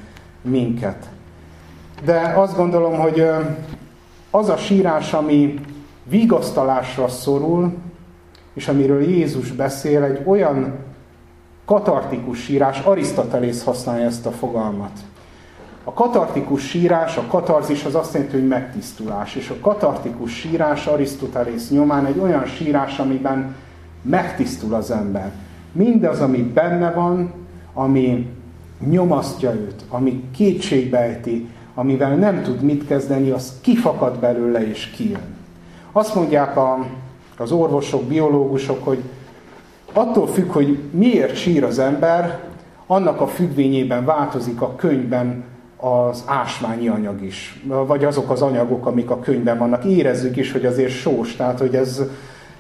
minket. 0.42 1.10
De 2.06 2.34
azt 2.36 2.56
gondolom, 2.56 3.00
hogy 3.00 3.28
az 4.32 4.50
a 4.50 4.58
sírás, 4.58 5.14
ami 5.14 5.60
vigasztalásra 6.04 7.08
szorul, 7.08 7.74
és 8.54 8.68
amiről 8.68 9.02
Jézus 9.02 9.52
beszél, 9.52 10.04
egy 10.04 10.22
olyan 10.26 10.74
katartikus 11.66 12.40
sírás, 12.40 12.80
Arisztotelész 12.80 13.64
használja 13.64 14.06
ezt 14.06 14.26
a 14.26 14.32
fogalmat. 14.32 14.92
A 15.88 15.94
katartikus 15.94 16.68
sírás, 16.68 17.18
a 17.18 17.24
katarzis 17.28 17.84
az 17.84 17.96
azt 17.96 18.14
jelenti, 18.14 18.36
hogy 18.36 18.48
megtisztulás. 18.48 19.36
És 19.36 19.50
a 19.50 19.60
katartikus 19.62 20.34
sírás 20.34 20.86
Arisztotelész 20.86 21.70
nyomán 21.70 22.06
egy 22.06 22.20
olyan 22.20 22.46
sírás, 22.46 23.00
amiben 23.00 23.56
megtisztul 24.02 24.74
az 24.74 24.92
ember. 24.92 25.32
Mindaz, 25.72 26.22
ami 26.22 26.38
benne 26.38 26.92
van, 26.92 27.34
ami 27.74 28.30
nyomasztja 28.90 29.54
őt, 29.54 29.84
ami 29.90 30.24
kétségbejti, 30.36 31.48
amivel 31.74 32.16
nem 32.16 32.42
tud 32.42 32.62
mit 32.62 32.88
kezdeni, 32.88 33.30
az 33.30 33.54
kifakad 33.62 34.20
belőle 34.20 34.68
és 34.68 34.88
kijön. 34.88 35.36
Azt 35.92 36.16
mondják 36.16 36.58
a, 36.58 36.86
az 37.38 37.52
orvosok, 37.52 38.04
biológusok, 38.04 38.84
hogy 38.84 39.04
attól 39.94 40.28
függ, 40.28 40.52
hogy 40.52 40.80
miért 40.92 41.36
sír 41.36 41.64
az 41.64 41.80
ember, 41.80 42.40
annak 42.88 43.22
a 43.22 43.28
függvényében 43.28 44.06
változik 44.06 44.62
a 44.62 44.76
könyvben 44.76 45.56
az 45.78 46.24
ásványi 46.26 46.88
anyag 46.88 47.24
is, 47.24 47.64
vagy 47.64 48.04
azok 48.06 48.30
az 48.30 48.42
anyagok, 48.42 48.86
amik 48.86 49.10
a 49.10 49.20
könyvben 49.20 49.58
vannak. 49.58 49.86
Érezzük 49.86 50.38
is, 50.38 50.52
hogy 50.52 50.66
azért 50.66 50.92
sós, 50.92 51.36
tehát 51.36 51.60
hogy 51.60 51.76
ez, 51.76 52.02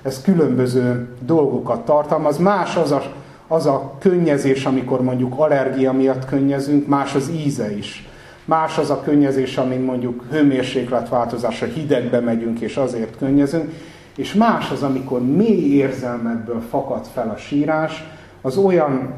ez 0.01 0.21
különböző 0.21 1.07
dolgokat 1.19 1.85
tartalmaz. 1.85 2.37
Más 2.37 2.75
az 2.75 2.91
a, 2.91 3.01
az 3.47 3.65
a 3.65 3.93
könnyezés, 3.99 4.65
amikor 4.65 5.01
mondjuk 5.01 5.33
allergia 5.39 5.91
miatt 5.91 6.25
könnyezünk, 6.25 6.87
más 6.87 7.15
az 7.15 7.29
íze 7.45 7.77
is. 7.77 8.09
Más 8.45 8.77
az 8.77 8.89
a 8.89 9.01
könnyezés, 9.01 9.57
amin 9.57 9.79
mondjuk 9.79 10.23
hőmérsékletváltozásra 10.31 11.67
hidegbe 11.67 12.19
megyünk, 12.19 12.59
és 12.59 12.77
azért 12.77 13.17
könnyezünk. 13.17 13.71
És 14.15 14.33
más 14.33 14.71
az, 14.71 14.83
amikor 14.83 15.25
mély 15.25 15.73
érzelmekből 15.73 16.61
fakad 16.69 17.05
fel 17.13 17.29
a 17.35 17.37
sírás, 17.37 18.03
az 18.47 18.57
olyan 18.57 19.13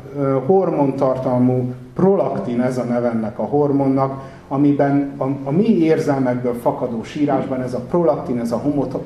hormontartalmú 0.45 1.73
prolaktin, 1.93 2.61
ez 2.61 2.77
a 2.77 2.83
nevennek 2.83 3.39
a 3.39 3.43
hormonnak, 3.43 4.21
amiben 4.47 5.13
a, 5.17 5.23
a 5.23 5.51
mi 5.51 5.77
érzelmekből 5.77 6.53
fakadó 6.53 7.03
sírásban 7.03 7.61
ez 7.61 7.73
a 7.73 7.79
prolaktin, 7.79 8.39
ez 8.39 8.51
a 8.51 8.61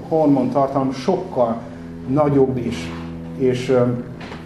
hormontartalom 0.08 0.92
sokkal 0.92 1.58
nagyobb 2.08 2.58
is, 2.58 2.89
és 3.38 3.77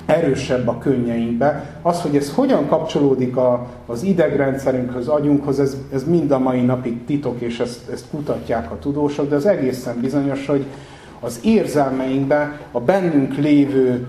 erősebb 0.05 0.67
a 0.67 0.77
könnyeinkbe. 0.77 1.79
Az, 1.81 2.01
hogy 2.01 2.15
ez 2.15 2.33
hogyan 2.33 2.67
kapcsolódik 2.67 3.37
a, 3.37 3.67
az 3.85 4.03
idegrendszerünkhöz, 4.03 5.07
agyunkhoz, 5.07 5.59
ez, 5.59 5.77
ez 5.93 6.03
mind 6.03 6.31
a 6.31 6.39
mai 6.39 6.61
napig 6.61 7.05
titok, 7.05 7.41
és 7.41 7.59
ezt, 7.59 7.89
ezt 7.89 8.05
kutatják 8.11 8.71
a 8.71 8.79
tudósok, 8.79 9.29
de 9.29 9.35
az 9.35 9.45
egészen 9.45 9.99
bizonyos, 10.01 10.47
hogy 10.47 10.65
az 11.19 11.39
érzelmeinkbe 11.43 12.59
a 12.71 12.79
bennünk 12.79 13.35
lévő 13.35 14.07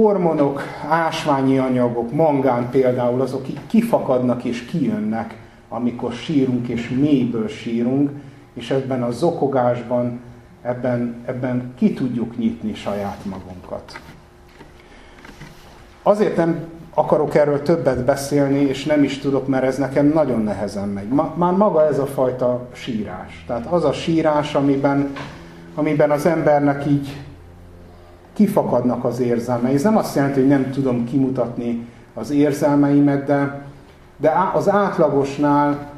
hormonok, 0.00 0.62
ásványi 0.88 1.58
anyagok, 1.58 2.12
mangán 2.12 2.70
például, 2.70 3.20
azok 3.20 3.48
így 3.48 3.60
kifakadnak 3.66 4.44
és 4.44 4.64
kijönnek, 4.64 5.36
amikor 5.68 6.12
sírunk 6.12 6.68
és 6.68 6.88
mélyből 6.88 7.48
sírunk, 7.48 8.10
és 8.54 8.70
ebben 8.70 9.02
a 9.02 9.10
zokogásban, 9.10 10.20
ebben, 10.62 11.22
ebben 11.26 11.72
ki 11.78 11.92
tudjuk 11.92 12.38
nyitni 12.38 12.74
saját 12.74 13.24
magunkat. 13.24 14.00
Azért 16.02 16.36
nem 16.36 16.64
akarok 16.94 17.34
erről 17.34 17.62
többet 17.62 18.04
beszélni, 18.04 18.58
és 18.58 18.84
nem 18.84 19.02
is 19.02 19.18
tudok, 19.18 19.48
mert 19.48 19.64
ez 19.64 19.76
nekem 19.76 20.06
nagyon 20.06 20.40
nehezen 20.40 20.88
megy. 20.88 21.08
Ma, 21.08 21.34
már 21.36 21.52
maga 21.52 21.86
ez 21.86 21.98
a 21.98 22.06
fajta 22.06 22.68
sírás. 22.72 23.44
Tehát 23.46 23.66
az 23.66 23.84
a 23.84 23.92
sírás, 23.92 24.54
amiben, 24.54 25.12
amiben 25.74 26.10
az 26.10 26.26
embernek 26.26 26.86
így 26.86 27.16
kifakadnak 28.36 29.04
az 29.04 29.20
érzelmei. 29.20 29.74
Ez 29.74 29.82
nem 29.82 29.96
azt 29.96 30.14
jelenti, 30.16 30.40
hogy 30.40 30.48
nem 30.48 30.70
tudom 30.70 31.04
kimutatni 31.04 31.86
az 32.14 32.30
érzelmeimet, 32.30 33.24
de, 33.24 33.64
de 34.16 34.32
az 34.54 34.70
átlagosnál 34.70 35.90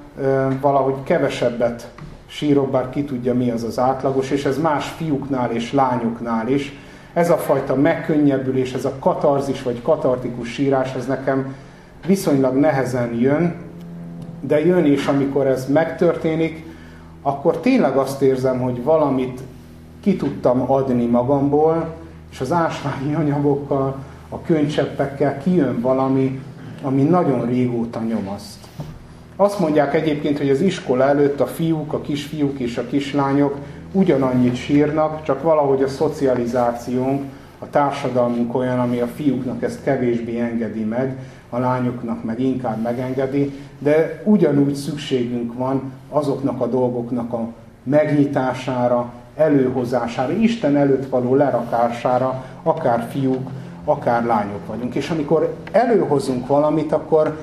valahogy 0.61 0.95
kevesebbet 1.03 1.91
sírok, 2.27 2.71
bár 2.71 2.91
ki 2.91 3.05
tudja 3.05 3.35
mi 3.35 3.51
az 3.51 3.63
az 3.63 3.79
átlagos, 3.79 4.31
és 4.31 4.45
ez 4.45 4.59
más 4.59 4.89
fiúknál 4.89 5.51
és 5.51 5.73
lányoknál 5.73 6.49
is. 6.49 6.73
Ez 7.13 7.31
a 7.31 7.37
fajta 7.37 7.75
megkönnyebbülés, 7.75 8.73
ez 8.73 8.85
a 8.85 8.93
katarzis 8.99 9.63
vagy 9.63 9.83
katartikus 9.83 10.53
sírás, 10.53 10.95
ez 10.95 11.07
nekem 11.07 11.55
viszonylag 12.07 12.55
nehezen 12.55 13.15
jön, 13.15 13.55
de 14.41 14.65
jön 14.65 14.85
is, 14.85 15.07
amikor 15.07 15.47
ez 15.47 15.71
megtörténik, 15.73 16.67
akkor 17.23 17.59
tényleg 17.59 17.97
azt 17.97 18.23
érzem, 18.23 18.61
hogy 18.61 18.85
valamit 18.85 19.41
ki 20.01 20.17
tudtam 20.17 20.71
adni 20.71 21.07
magamból, 21.07 21.95
és 22.31 22.41
az 22.41 22.53
ásványi 22.53 23.15
anyagokkal, 23.15 23.97
a 24.29 24.43
könycseppekkel 24.43 25.39
kijön 25.39 25.81
valami, 25.81 26.41
ami 26.83 27.03
nagyon 27.03 27.47
régóta 27.47 28.01
nyomaszt. 28.01 28.67
Azt 29.37 29.59
mondják 29.59 29.95
egyébként, 29.95 30.39
hogy 30.39 30.51
az 30.51 30.61
iskola 30.61 31.05
előtt 31.05 31.41
a 31.41 31.47
fiúk, 31.47 31.93
a 31.93 32.01
kisfiúk 32.01 32.59
és 32.59 32.77
a 32.77 32.87
kislányok 32.87 33.57
ugyanannyit 33.93 34.57
sírnak, 34.57 35.23
csak 35.23 35.43
valahogy 35.43 35.83
a 35.83 35.89
szocializációnk, 35.89 37.23
a 37.59 37.71
társadalmunk 37.71 38.55
olyan, 38.55 38.79
ami 38.79 39.01
a 39.01 39.07
fiúknak 39.07 39.63
ezt 39.63 39.83
kevésbé 39.83 40.39
engedi 40.39 40.85
meg, 40.85 41.17
a 41.51 41.59
lányoknak 41.59 42.25
meg 42.25 42.41
inkább 42.41 42.83
megengedi, 42.83 43.53
de 43.79 44.23
ugyanúgy 44.25 44.75
szükségünk 44.75 45.55
van 45.55 45.93
azoknak 46.09 46.61
a 46.61 46.67
dolgoknak 46.67 47.33
a 47.33 47.49
megnyitására, 47.83 49.13
előhozására, 49.39 50.33
Isten 50.33 50.77
előtt 50.77 51.09
való 51.09 51.35
lerakására, 51.35 52.45
akár 52.63 53.07
fiúk, 53.11 53.51
akár 53.85 54.25
lányok 54.25 54.67
vagyunk. 54.67 54.95
És 54.95 55.11
amikor 55.11 55.55
előhozunk 55.73 56.47
valamit, 56.47 56.93
akkor 56.93 57.37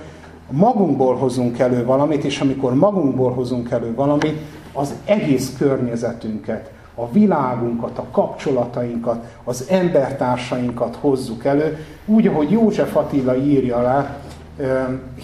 magunkból 0.49 1.15
hozunk 1.15 1.59
elő 1.59 1.85
valamit, 1.85 2.23
és 2.23 2.39
amikor 2.39 2.73
magunkból 2.73 3.31
hozunk 3.31 3.71
elő 3.71 3.95
valamit, 3.95 4.41
az 4.73 4.93
egész 5.05 5.55
környezetünket, 5.57 6.71
a 6.95 7.11
világunkat, 7.11 7.97
a 7.97 8.05
kapcsolatainkat, 8.11 9.25
az 9.43 9.65
embertársainkat 9.69 10.97
hozzuk 10.99 11.45
elő, 11.45 11.77
úgy, 12.05 12.27
ahogy 12.27 12.51
József 12.51 12.95
Attila 12.95 13.35
írja 13.35 13.81
le, 13.81 14.19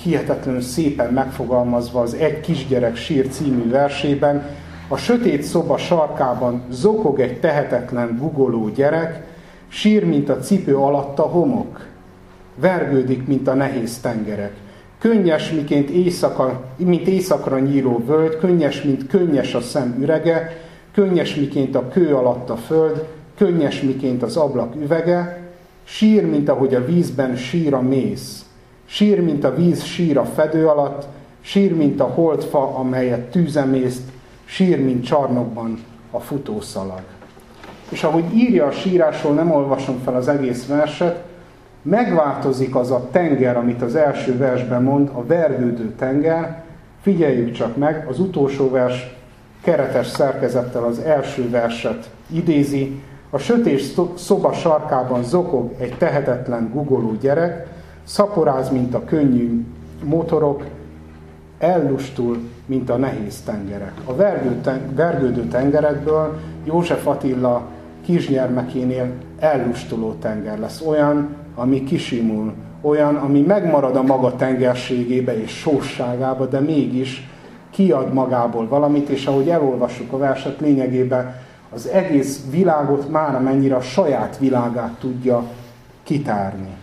hihetetlenül 0.03 0.61
szépen 0.61 1.13
megfogalmazva 1.13 2.01
az 2.01 2.13
Egy 2.13 2.39
kisgyerek 2.39 2.95
sír 2.95 3.27
című 3.27 3.69
versében, 3.69 4.43
a 4.91 4.97
sötét 4.97 5.43
szoba 5.43 5.77
sarkában 5.77 6.61
zokog 6.69 7.19
egy 7.19 7.39
tehetetlen, 7.39 8.17
gugoló 8.19 8.69
gyerek, 8.69 9.23
sír, 9.67 10.05
mint 10.05 10.29
a 10.29 10.39
cipő 10.39 10.77
alatt 10.77 11.19
a 11.19 11.21
homok, 11.21 11.85
vergődik, 12.55 13.27
mint 13.27 13.47
a 13.47 13.53
nehéz 13.53 13.99
tengerek. 13.99 14.53
Könnyes, 14.99 15.51
miként 15.51 15.89
éjszaka, 15.89 16.63
mint 16.75 17.07
éjszakra 17.07 17.59
nyíró 17.59 18.03
völgy, 18.05 18.37
könnyes, 18.37 18.81
mint 18.81 19.07
könnyes 19.07 19.53
a 19.53 19.61
szem 19.61 19.95
ürege, 19.99 20.57
könnyes, 20.93 21.35
miként 21.35 21.75
a 21.75 21.87
kő 21.87 22.15
alatt 22.15 22.49
a 22.49 22.55
föld, 22.55 23.07
könnyes, 23.37 23.81
miként 23.81 24.23
az 24.23 24.37
ablak 24.37 24.75
üvege, 24.75 25.41
sír, 25.83 26.25
mint 26.25 26.49
ahogy 26.49 26.75
a 26.75 26.85
vízben 26.85 27.35
sír 27.35 27.73
a 27.73 27.81
mész, 27.81 28.45
sír, 28.85 29.21
mint 29.21 29.43
a 29.43 29.55
víz 29.55 29.83
sír 29.83 30.17
a 30.17 30.25
fedő 30.25 30.67
alatt, 30.67 31.07
sír, 31.41 31.75
mint 31.75 31.99
a 31.99 32.05
holdfa, 32.05 32.75
amelyet 32.75 33.29
tűzemészt, 33.29 34.01
sír, 34.51 34.83
mint 34.83 35.03
csarnokban 35.05 35.79
a 36.11 36.19
futószalag. 36.19 37.01
És 37.89 38.03
ahogy 38.03 38.35
írja 38.35 38.65
a 38.65 38.71
sírásról, 38.71 39.33
nem 39.33 39.51
olvasom 39.51 39.99
fel 40.03 40.15
az 40.15 40.27
egész 40.27 40.65
verset, 40.65 41.23
megváltozik 41.81 42.75
az 42.75 42.91
a 42.91 43.07
tenger, 43.11 43.57
amit 43.57 43.81
az 43.81 43.95
első 43.95 44.37
versben 44.37 44.83
mond, 44.83 45.09
a 45.13 45.25
vergődő 45.25 45.93
tenger. 45.95 46.63
Figyeljük 47.01 47.51
csak 47.51 47.77
meg, 47.77 48.05
az 48.09 48.19
utolsó 48.19 48.69
vers 48.69 49.15
keretes 49.61 50.07
szerkezettel 50.07 50.83
az 50.83 50.99
első 50.99 51.49
verset 51.49 52.09
idézi, 52.27 53.01
A 53.29 53.37
sötét 53.37 53.81
szoba 54.15 54.53
sarkában 54.53 55.23
zokog 55.23 55.71
egy 55.77 55.97
tehetetlen 55.97 56.69
gugoló 56.73 57.15
gyerek, 57.21 57.67
szaporáz, 58.03 58.69
mint 58.69 58.93
a 58.93 59.03
könnyű 59.03 59.65
motorok, 60.03 60.65
ellustul, 61.59 62.37
mint 62.71 62.89
a 62.89 62.97
nehéz 62.97 63.41
tengerek. 63.45 63.93
A 64.05 64.15
vergődő 64.95 65.43
tengerekből 65.47 66.39
József 66.63 67.07
Attila 67.07 67.61
kisgyermekénél 68.05 69.11
ellustuló 69.39 70.13
tenger 70.13 70.59
lesz. 70.59 70.81
Olyan, 70.85 71.35
ami 71.55 71.83
kisimul, 71.83 72.53
olyan, 72.81 73.15
ami 73.15 73.41
megmarad 73.41 73.95
a 73.95 74.01
maga 74.01 74.35
tengerségébe 74.35 75.41
és 75.41 75.51
sósságába, 75.51 76.45
de 76.45 76.59
mégis 76.59 77.29
kiad 77.69 78.13
magából 78.13 78.67
valamit, 78.67 79.09
és 79.09 79.25
ahogy 79.25 79.49
elolvassuk 79.49 80.13
a 80.13 80.17
verset 80.17 80.59
lényegében, 80.59 81.35
az 81.73 81.87
egész 81.87 82.45
világot 82.49 83.09
már 83.09 83.41
mennyire 83.41 83.75
a 83.75 83.81
saját 83.81 84.37
világát 84.37 84.93
tudja 84.99 85.43
kitárni. 86.03 86.80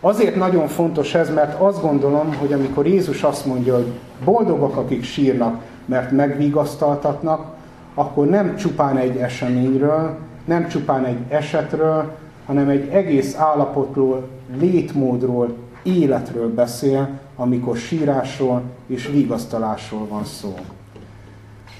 Azért 0.00 0.36
nagyon 0.36 0.68
fontos 0.68 1.14
ez, 1.14 1.34
mert 1.34 1.60
azt 1.60 1.80
gondolom, 1.80 2.34
hogy 2.34 2.52
amikor 2.52 2.86
Jézus 2.86 3.22
azt 3.22 3.46
mondja, 3.46 3.74
hogy 3.74 3.92
boldogok, 4.24 4.76
akik 4.76 5.04
sírnak, 5.04 5.62
mert 5.84 6.10
megvigasztaltatnak, 6.10 7.56
akkor 7.94 8.26
nem 8.26 8.56
csupán 8.56 8.96
egy 8.96 9.16
eseményről, 9.16 10.18
nem 10.44 10.68
csupán 10.68 11.04
egy 11.04 11.18
esetről, 11.28 12.16
hanem 12.46 12.68
egy 12.68 12.88
egész 12.88 13.36
állapotról, 13.36 14.28
létmódról, 14.58 15.56
életről 15.82 16.54
beszél, 16.54 17.08
amikor 17.36 17.76
sírásról 17.76 18.62
és 18.86 19.06
vigasztalásról 19.12 20.06
van 20.06 20.24
szó. 20.24 20.54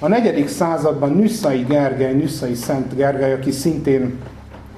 A 0.01 0.09
negyedik 0.09 0.49
században 0.49 1.11
Nüsszai 1.11 1.63
Gergely, 1.63 2.15
Nüsszai 2.15 2.55
Szent 2.55 2.95
Gergely, 2.95 3.33
aki 3.33 3.51
szintén 3.51 4.19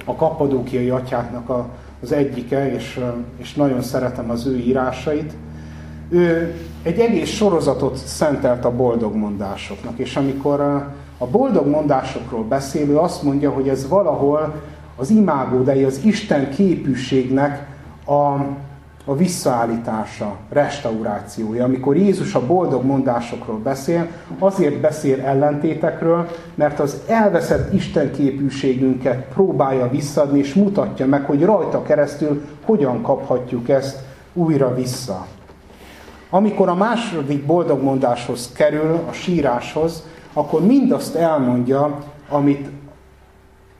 a 0.05 0.15
kapadókiai 0.15 0.89
atyáknak 0.89 1.49
a, 1.49 1.69
az 2.01 2.11
egyike, 2.11 2.73
és, 2.73 2.99
és 3.37 3.53
nagyon 3.53 3.81
szeretem 3.81 4.29
az 4.29 4.45
ő 4.45 4.57
írásait, 4.57 5.33
ő 6.09 6.53
egy 6.83 6.99
egész 6.99 7.29
sorozatot 7.29 7.95
szentelt 7.95 8.65
a 8.65 8.75
boldogmondásoknak, 8.75 9.99
és 9.99 10.15
amikor 10.15 10.59
a 11.17 11.25
boldogmondásokról 11.31 12.43
beszélő 12.43 12.97
azt 12.97 13.23
mondja, 13.23 13.51
hogy 13.51 13.69
ez 13.69 13.87
valahol 13.87 14.61
az 14.95 15.09
imágódei, 15.09 15.83
az 15.83 15.99
Isten 16.03 16.49
képűségnek 16.49 17.67
a 18.05 18.35
a 19.05 19.15
visszaállítása, 19.15 20.35
restaurációja. 20.49 21.63
Amikor 21.63 21.97
Jézus 21.97 22.35
a 22.35 22.45
boldog 22.45 22.85
mondásokról 22.85 23.57
beszél, 23.57 24.07
azért 24.39 24.79
beszél 24.79 25.21
ellentétekről, 25.21 26.27
mert 26.55 26.79
az 26.79 27.01
elveszett 27.07 27.73
Isten 27.73 28.11
képűségünket 28.11 29.27
próbálja 29.33 29.89
visszadni, 29.89 30.39
és 30.39 30.53
mutatja 30.53 31.05
meg, 31.05 31.25
hogy 31.25 31.43
rajta 31.43 31.81
keresztül 31.81 32.45
hogyan 32.65 33.01
kaphatjuk 33.01 33.69
ezt 33.69 33.99
újra 34.33 34.75
vissza. 34.75 35.25
Amikor 36.29 36.69
a 36.69 36.75
második 36.75 37.45
boldog 37.45 37.81
mondáshoz 37.81 38.51
kerül, 38.53 38.99
a 39.09 39.11
síráshoz, 39.11 40.03
akkor 40.33 40.65
mindazt 40.65 41.15
elmondja, 41.15 41.99
amit 42.29 42.69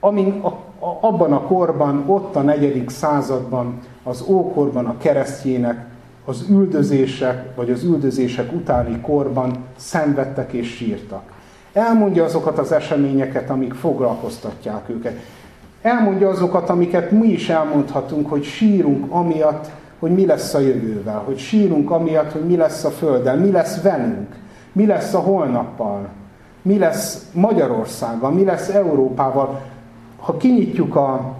amin 0.04 0.40
a, 0.40 0.46
a, 0.86 0.98
abban 1.00 1.32
a 1.32 1.40
korban, 1.40 2.04
ott 2.06 2.36
a 2.36 2.40
negyedik 2.40 2.90
században 2.90 3.78
az 4.02 4.24
ókorban 4.26 4.86
a 4.86 4.98
keresztjének 4.98 5.86
az 6.24 6.46
üldözések, 6.50 7.56
vagy 7.56 7.70
az 7.70 7.82
üldözések 7.82 8.52
utáni 8.52 9.00
korban 9.00 9.56
szenvedtek 9.76 10.52
és 10.52 10.68
sírtak. 10.68 11.22
Elmondja 11.72 12.24
azokat 12.24 12.58
az 12.58 12.72
eseményeket, 12.72 13.50
amik 13.50 13.74
foglalkoztatják 13.74 14.88
őket. 14.88 15.18
Elmondja 15.82 16.28
azokat, 16.28 16.70
amiket 16.70 17.10
mi 17.10 17.28
is 17.28 17.48
elmondhatunk, 17.48 18.28
hogy 18.28 18.44
sírunk 18.44 19.12
amiatt, 19.12 19.70
hogy 19.98 20.10
mi 20.10 20.26
lesz 20.26 20.54
a 20.54 20.58
jövővel, 20.58 21.22
hogy 21.24 21.38
sírunk 21.38 21.90
amiatt, 21.90 22.32
hogy 22.32 22.46
mi 22.46 22.56
lesz 22.56 22.84
a 22.84 22.90
Földdel, 22.90 23.36
mi 23.36 23.50
lesz 23.50 23.82
velünk, 23.82 24.28
mi 24.72 24.86
lesz 24.86 25.14
a 25.14 25.18
holnappal, 25.18 26.08
mi 26.62 26.78
lesz 26.78 27.26
Magyarországgal, 27.32 28.30
mi 28.30 28.44
lesz 28.44 28.68
Európával. 28.68 29.60
Ha 30.22 30.36
kinyitjuk 30.36 30.96
a 30.96 31.34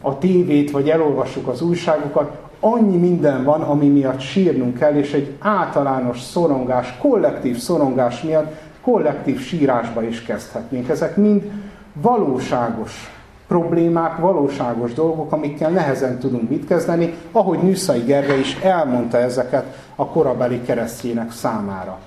a 0.00 0.18
tévét, 0.18 0.70
vagy 0.70 0.90
elolvassuk 0.90 1.48
az 1.48 1.62
újságokat, 1.62 2.38
annyi 2.60 2.96
minden 2.96 3.44
van, 3.44 3.60
ami 3.60 3.86
miatt 3.86 4.20
sírnunk 4.20 4.78
kell, 4.78 4.94
és 4.94 5.12
egy 5.12 5.36
általános 5.38 6.20
szorongás, 6.20 6.98
kollektív 6.98 7.56
szorongás 7.56 8.22
miatt 8.22 8.52
kollektív 8.82 9.40
sírásba 9.40 10.02
is 10.02 10.22
kezdhetnénk. 10.22 10.88
Ezek 10.88 11.16
mind 11.16 11.50
valóságos 11.92 13.10
problémák, 13.48 14.16
valóságos 14.16 14.92
dolgok, 14.92 15.32
amikkel 15.32 15.70
nehezen 15.70 16.18
tudunk 16.18 16.48
mit 16.48 16.66
kezdeni, 16.66 17.14
ahogy 17.32 17.58
Nüsszai 17.58 18.00
Gergely 18.00 18.38
is 18.38 18.58
elmondta 18.62 19.18
ezeket 19.18 19.76
a 19.96 20.06
korabeli 20.06 20.60
keresztjének 20.60 21.32
számára. 21.32 21.98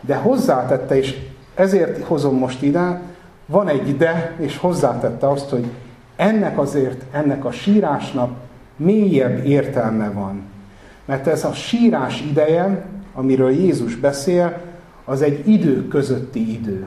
De 0.00 0.16
hozzátette, 0.16 0.96
és 0.96 1.16
ezért 1.54 2.04
hozom 2.04 2.38
most 2.38 2.62
ide, 2.62 3.00
van 3.50 3.68
egy 3.68 3.88
ide, 3.88 4.34
és 4.38 4.56
hozzátette 4.56 5.28
azt, 5.28 5.50
hogy 5.50 5.64
ennek 6.16 6.58
azért, 6.58 7.02
ennek 7.12 7.44
a 7.44 7.50
sírásnak 7.50 8.30
mélyebb 8.76 9.44
értelme 9.44 10.10
van. 10.10 10.42
Mert 11.04 11.26
ez 11.26 11.44
a 11.44 11.52
sírás 11.52 12.20
ideje, 12.20 12.84
amiről 13.14 13.50
Jézus 13.50 13.96
beszél, 13.96 14.60
az 15.04 15.22
egy 15.22 15.48
idő 15.48 15.88
közötti 15.88 16.52
idő. 16.52 16.86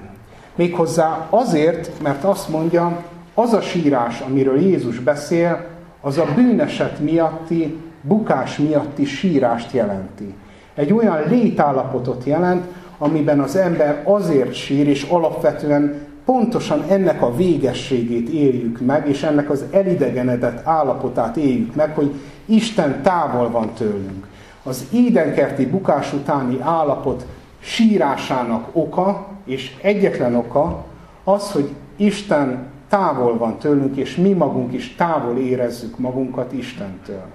Méghozzá 0.55 1.27
azért, 1.29 2.01
mert 2.01 2.23
azt 2.23 2.49
mondja, 2.49 3.03
az 3.33 3.53
a 3.53 3.61
sírás, 3.61 4.21
amiről 4.21 4.59
Jézus 4.59 4.99
beszél, 4.99 5.65
az 6.01 6.17
a 6.17 6.27
bűneset 6.35 6.99
miatti, 6.99 7.77
bukás 8.01 8.57
miatti 8.57 9.05
sírást 9.05 9.73
jelenti. 9.73 10.33
Egy 10.75 10.93
olyan 10.93 11.23
létállapotot 11.27 12.23
jelent, 12.23 12.65
amiben 12.97 13.39
az 13.39 13.55
ember 13.55 14.01
azért 14.05 14.53
sír, 14.53 14.87
és 14.87 15.03
alapvetően 15.03 16.11
pontosan 16.25 16.83
ennek 16.89 17.21
a 17.21 17.35
végességét 17.35 18.29
éljük 18.29 18.79
meg, 18.79 19.07
és 19.07 19.23
ennek 19.23 19.49
az 19.49 19.63
elidegenedett 19.71 20.65
állapotát 20.65 21.37
éljük 21.37 21.75
meg, 21.75 21.95
hogy 21.95 22.13
Isten 22.45 23.01
távol 23.01 23.49
van 23.49 23.73
tőlünk. 23.73 24.27
Az 24.63 24.87
édenkerti 24.91 25.65
bukás 25.65 26.13
utáni 26.13 26.57
állapot 26.61 27.25
sírásának 27.59 28.69
oka, 28.71 29.27
és 29.45 29.75
egyetlen 29.81 30.35
oka, 30.35 30.85
az, 31.23 31.51
hogy 31.51 31.69
Isten 31.95 32.65
távol 32.89 33.37
van 33.37 33.57
tőlünk, 33.57 33.95
és 33.95 34.15
mi 34.15 34.33
magunk 34.33 34.73
is 34.73 34.95
távol 34.95 35.37
érezzük 35.37 35.97
magunkat 35.97 36.53
Istentől. 36.53 37.25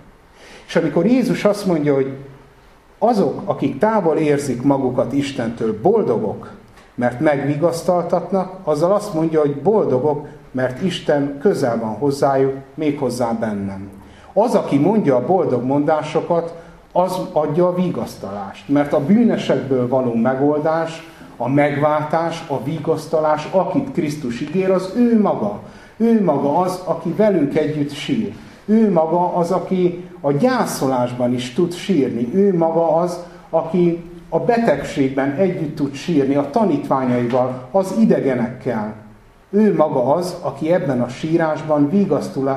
És 0.66 0.76
amikor 0.76 1.06
Jézus 1.06 1.44
azt 1.44 1.66
mondja, 1.66 1.94
hogy 1.94 2.16
azok, 2.98 3.42
akik 3.44 3.78
távol 3.78 4.16
érzik 4.16 4.62
magukat 4.62 5.12
Istentől, 5.12 5.80
boldogok, 5.82 6.50
mert 6.98 7.20
megvigasztaltatnak, 7.20 8.52
azzal 8.64 8.92
azt 8.92 9.14
mondja, 9.14 9.40
hogy 9.40 9.62
boldogok, 9.62 10.26
mert 10.50 10.82
Isten 10.82 11.38
közel 11.40 11.78
van 11.78 11.94
hozzájuk, 11.94 12.54
méghozzá 12.74 13.32
bennem. 13.32 13.90
Az, 14.32 14.54
aki 14.54 14.78
mondja 14.78 15.16
a 15.16 15.26
boldog 15.26 15.64
mondásokat, 15.64 16.54
az 16.92 17.18
adja 17.32 17.66
a 17.66 17.74
vigasztalást. 17.74 18.68
Mert 18.68 18.92
a 18.92 19.04
bűnesekből 19.04 19.88
való 19.88 20.14
megoldás, 20.14 21.08
a 21.36 21.48
megváltás, 21.48 22.44
a 22.48 22.62
vigasztalás, 22.62 23.48
akit 23.50 23.92
Krisztus 23.92 24.40
ígér, 24.40 24.70
az 24.70 24.92
ő 24.96 25.20
maga. 25.20 25.58
Ő 25.96 26.24
maga 26.24 26.58
az, 26.58 26.82
aki 26.84 27.14
velünk 27.16 27.56
együtt 27.56 27.92
sír. 27.92 28.34
Ő 28.64 28.92
maga 28.92 29.34
az, 29.34 29.50
aki 29.50 30.08
a 30.20 30.32
gyászolásban 30.32 31.32
is 31.32 31.52
tud 31.52 31.74
sírni. 31.74 32.30
Ő 32.34 32.56
maga 32.56 32.96
az, 32.96 33.18
aki 33.50 34.04
a 34.28 34.38
betegségben 34.38 35.32
együtt 35.32 35.76
tud 35.76 35.94
sírni 35.94 36.34
a 36.34 36.50
tanítványaival, 36.50 37.68
az 37.70 37.94
idegenekkel. 38.00 38.94
Ő 39.50 39.74
maga 39.74 40.14
az, 40.14 40.36
aki 40.40 40.72
ebben 40.72 41.00
a 41.00 41.08
sírásban 41.08 41.90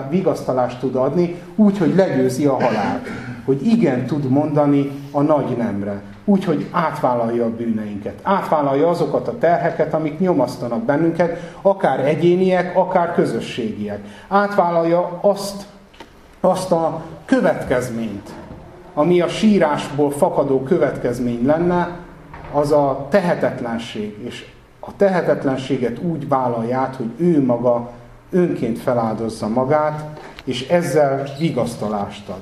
vigasztalást 0.10 0.80
tud 0.80 0.96
adni, 0.96 1.36
úgy, 1.56 1.78
hogy 1.78 1.96
legyőzi 1.96 2.46
a 2.46 2.54
halált. 2.54 3.08
Hogy 3.46 3.66
igen 3.66 4.06
tud 4.06 4.30
mondani 4.30 4.92
a 5.12 5.22
nagy 5.22 5.58
nemre. 5.58 6.02
Úgy, 6.26 6.44
hogy 6.44 6.68
átvállalja 6.72 7.46
a 7.46 7.56
bűneinket. 7.56 8.20
Átvállalja 8.24 8.90
azokat 8.90 9.28
a 9.28 9.38
terheket, 9.38 9.94
amik 9.94 10.20
nyomasztanak 10.20 10.84
bennünket, 10.84 11.54
akár 11.62 12.00
egyéniek, 12.00 12.78
akár 12.78 13.14
közösségiek. 13.14 14.00
Átvállalja 14.28 15.20
azt, 15.22 15.66
azt 16.40 16.72
a 16.72 17.02
következményt, 17.26 18.30
ami 18.94 19.22
a 19.22 19.28
sírásból 19.28 20.12
fakadó 20.12 20.60
következmény 20.60 21.46
lenne, 21.46 21.98
az 22.52 22.72
a 22.72 23.08
tehetetlenség. 23.10 24.18
És 24.24 24.46
a 24.80 24.96
tehetetlenséget 24.96 26.00
úgy 26.00 26.28
vállalja 26.28 26.78
át, 26.78 26.96
hogy 26.96 27.10
ő 27.18 27.46
maga 27.46 27.92
önként 28.32 28.80
feláldozza 28.80 29.48
magát, 29.48 30.20
és 30.44 30.68
ezzel 30.68 31.24
vigasztalást 31.40 32.30
ad. 32.30 32.42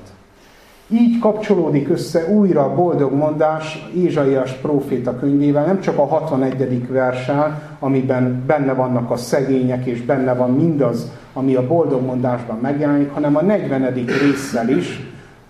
Így 0.91 1.19
kapcsolódik 1.19 1.89
össze 1.89 2.27
újra 2.27 2.63
a 2.63 2.75
boldog 2.75 3.13
mondás 3.13 3.89
Ézsaiás 3.95 4.51
próféta 4.51 5.19
könyvével, 5.19 5.65
nem 5.65 5.79
csak 5.79 5.97
a 5.97 6.05
61. 6.05 6.87
versel, 6.87 7.61
amiben 7.79 8.43
benne 8.47 8.73
vannak 8.73 9.11
a 9.11 9.15
szegények, 9.15 9.85
és 9.85 10.01
benne 10.01 10.33
van 10.33 10.51
mindaz, 10.51 11.11
ami 11.33 11.55
a 11.55 11.67
boldog 11.67 12.01
mondásban 12.05 12.57
megjelenik, 12.61 13.11
hanem 13.11 13.35
a 13.35 13.41
40. 13.41 13.93
résszel 13.93 14.69
is, 14.69 14.99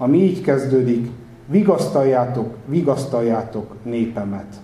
ami 0.02 0.18
így 0.18 0.42
kezdődik, 0.42 1.10
vigasztaljátok, 1.46 2.56
vigasztaljátok 2.66 3.76
népemet. 3.84 4.56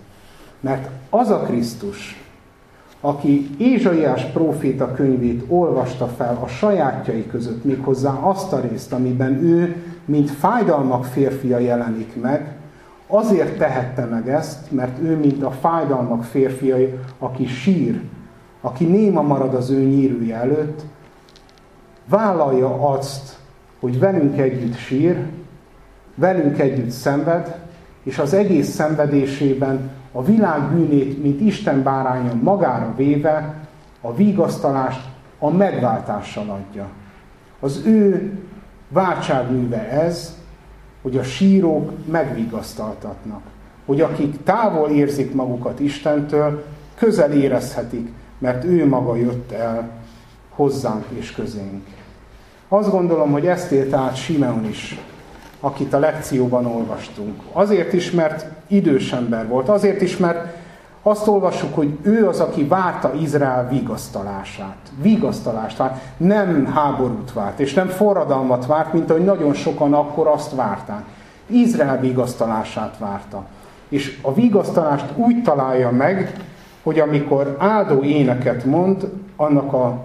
Mert 0.60 0.90
az 1.10 1.30
a 1.30 1.40
Krisztus, 1.40 2.24
aki 3.02 3.50
Ézsaiás 3.58 4.24
próféta 4.24 4.94
könyvét 4.94 5.46
olvasta 5.48 6.08
fel 6.08 6.40
a 6.44 6.48
sajátjai 6.48 7.28
között, 7.28 7.64
méghozzá 7.64 8.12
azt 8.12 8.54
a 8.54 8.60
részt, 8.60 8.94
amiben 8.94 9.44
ő, 9.44 9.76
mint 10.06 10.30
fájdalmak 10.30 11.06
férfia 11.06 11.58
jelenik 11.58 12.22
meg, 12.22 12.56
azért 13.08 13.58
tehette 13.58 14.06
meg 14.06 14.30
ezt, 14.30 14.72
mert 14.72 15.00
ő, 15.02 15.18
mint 15.18 15.44
a 15.44 15.52
fájdalmak 15.52 16.24
férfia, 16.24 16.76
aki 17.20 17.46
sír, 17.46 18.02
aki 18.62 18.86
néma 18.86 19.22
marad 19.22 19.54
az 19.54 19.70
ő 19.70 19.84
nyírője 19.84 20.36
előtt, 20.36 20.82
vállalja 22.10 22.90
azt, 22.90 23.38
hogy 23.80 24.00
velünk 24.00 24.38
együtt 24.40 24.78
sír, 24.78 25.26
velünk 26.16 26.60
együtt 26.60 26.90
szenved, 26.90 27.56
és 28.04 28.18
az 28.18 28.34
egész 28.34 28.70
szenvedésében 28.70 29.90
a 30.12 30.24
világ 30.24 30.62
bűnét, 30.62 31.24
mint 31.24 31.42
Isten 31.42 31.84
báránya 31.84 32.34
magára 32.34 32.94
véve, 32.96 33.54
a 34.02 34.16
vigasztalást 34.16 35.08
a 35.40 35.50
megváltással 35.50 36.50
adja. 36.50 36.88
Az 37.60 37.82
ő 37.86 38.32
váltságműve 38.90 39.90
ez, 39.90 40.36
hogy 41.02 41.18
a 41.18 41.24
sírók 41.24 41.92
megvigasztaltatnak. 42.06 43.42
Hogy 43.86 44.02
akik 44.02 44.44
távol 44.44 44.90
érzik 44.90 45.34
magukat 45.34 45.80
Istentől, 45.80 46.66
közel 46.96 47.32
érezhetik, 47.32 48.12
mert 48.38 48.64
ő 48.64 48.88
maga 48.88 49.16
jött 49.16 49.52
el 49.52 49.90
hozzánk 50.50 51.06
és 51.10 51.32
közénk. 51.32 51.86
Azt 52.68 52.92
gondolom, 52.92 53.32
hogy 53.32 53.48
ezt 53.48 53.72
élt 53.72 53.94
át 53.94 54.16
Simeon 54.16 54.66
is 54.66 55.00
akit 55.66 55.94
a 55.94 56.00
lekcióban 56.00 56.66
olvastunk. 56.66 57.42
Azért 57.52 57.94
is, 57.94 58.12
mert 58.12 58.46
idős 58.68 59.12
ember 59.12 59.48
volt, 59.48 59.70
azért 59.70 60.02
is, 60.02 60.18
mert 60.18 60.56
azt 61.02 61.28
olvassuk, 61.28 61.76
hogy 61.76 61.98
ő 62.02 62.28
az, 62.28 62.40
aki 62.40 62.64
várta 62.64 63.14
Izrael 63.14 63.68
vigasztalását. 63.70 64.78
Vigasztalást 65.02 65.78
várt, 65.78 66.02
nem 66.18 66.66
háborút 66.66 67.34
várt, 67.34 67.60
és 67.60 67.74
nem 67.74 67.88
forradalmat 67.88 68.66
várt, 68.66 68.94
mint 68.94 69.10
ahogy 69.10 69.24
nagyon 69.24 69.54
sokan 69.54 69.94
akkor 69.94 70.28
azt 70.28 70.56
várták. 70.56 71.04
Izrael 71.48 72.00
vigasztalását 72.00 72.98
várta. 72.98 73.46
És 73.90 74.20
a 74.22 74.34
vigasztalást 74.34 75.06
úgy 75.16 75.42
találja 75.42 75.92
meg, 75.92 76.34
hogy 76.84 77.00
amikor 77.00 77.56
áldó 77.60 78.04
éneket 78.04 78.66
mond, 78.66 79.12
annak 79.36 79.74
a 79.74 79.98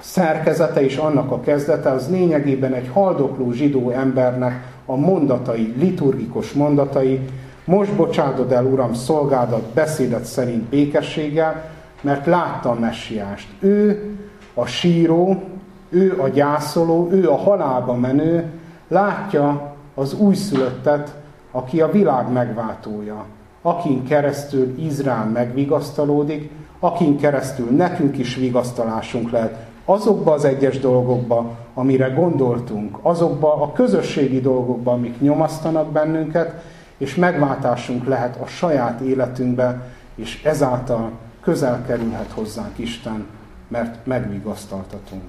szerkezete 0.00 0.84
és 0.84 0.96
annak 0.96 1.30
a 1.30 1.40
kezdete 1.40 1.90
az 1.90 2.10
lényegében 2.10 2.72
egy 2.72 2.90
haldokló 2.92 3.52
zsidó 3.52 3.90
embernek 3.90 4.64
a 4.86 4.96
mondatai, 4.96 5.74
liturgikus 5.78 6.52
mondatai, 6.52 7.20
most 7.64 7.92
bocsátod 7.92 8.52
el, 8.52 8.64
Uram, 8.64 8.94
szolgádat 8.94 9.62
beszédet 9.62 10.24
szerint 10.24 10.62
békességgel, 10.62 11.70
mert 12.00 12.26
látta 12.26 12.70
a 12.70 12.78
messiást. 12.78 13.48
Ő 13.60 14.10
a 14.54 14.66
síró, 14.66 15.42
ő 15.88 16.20
a 16.20 16.28
gyászoló, 16.28 17.08
ő 17.12 17.30
a 17.30 17.36
halálba 17.36 17.94
menő, 17.94 18.44
látja 18.88 19.74
az 19.94 20.14
újszülöttet, 20.14 21.14
aki 21.50 21.80
a 21.80 21.90
világ 21.90 22.32
megváltója, 22.32 23.24
akin 23.62 24.04
keresztül 24.04 24.78
Izrael 24.78 25.24
megvigasztalódik, 25.24 26.50
akin 26.78 27.18
keresztül 27.18 27.70
nekünk 27.70 28.18
is 28.18 28.36
vigasztalásunk 28.36 29.30
lehet, 29.30 29.66
azokba 29.88 30.32
az 30.32 30.44
egyes 30.44 30.78
dolgokba, 30.78 31.56
amire 31.74 32.08
gondoltunk, 32.08 32.98
azokba 33.02 33.62
a 33.62 33.72
közösségi 33.72 34.40
dolgokba, 34.40 34.92
amik 34.92 35.20
nyomasztanak 35.20 35.92
bennünket, 35.92 36.62
és 36.96 37.14
megváltásunk 37.14 38.06
lehet 38.06 38.40
a 38.40 38.46
saját 38.46 39.00
életünkbe, 39.00 39.90
és 40.14 40.42
ezáltal 40.44 41.10
közel 41.40 41.84
kerülhet 41.86 42.30
hozzánk 42.30 42.78
Isten, 42.78 43.26
mert 43.68 44.06
megvigasztaltatunk. 44.06 45.22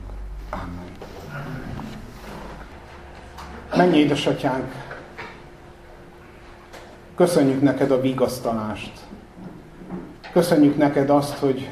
Amen. 0.50 0.88
Mennyi 3.76 3.98
édesatyánk, 3.98 4.65
köszönjük 7.15 7.62
neked 7.62 7.91
a 7.91 8.02
vigasztalást. 8.02 8.91
Köszönjük 10.32 10.78
neked 10.78 11.10
azt, 11.10 11.38
hogy 11.38 11.70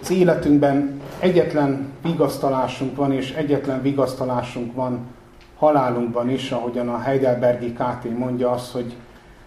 az 0.00 0.10
életünkben 0.10 1.00
egyetlen 1.18 1.92
vigasztalásunk 2.02 2.96
van, 2.96 3.12
és 3.12 3.32
egyetlen 3.32 3.82
vigasztalásunk 3.82 4.74
van 4.74 5.06
halálunkban 5.58 6.30
is, 6.30 6.50
ahogyan 6.50 6.88
a 6.88 6.98
Heidelbergi 6.98 7.72
KT 7.72 8.18
mondja 8.18 8.50
azt, 8.50 8.72
hogy 8.72 8.96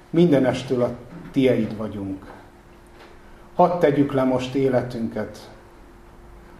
mindenestől 0.09 0.81
a 0.81 0.89
tieid 1.31 1.77
vagyunk. 1.77 2.25
Hadd 3.55 3.79
tegyük 3.79 4.13
le 4.13 4.23
most 4.23 4.55
életünket. 4.55 5.49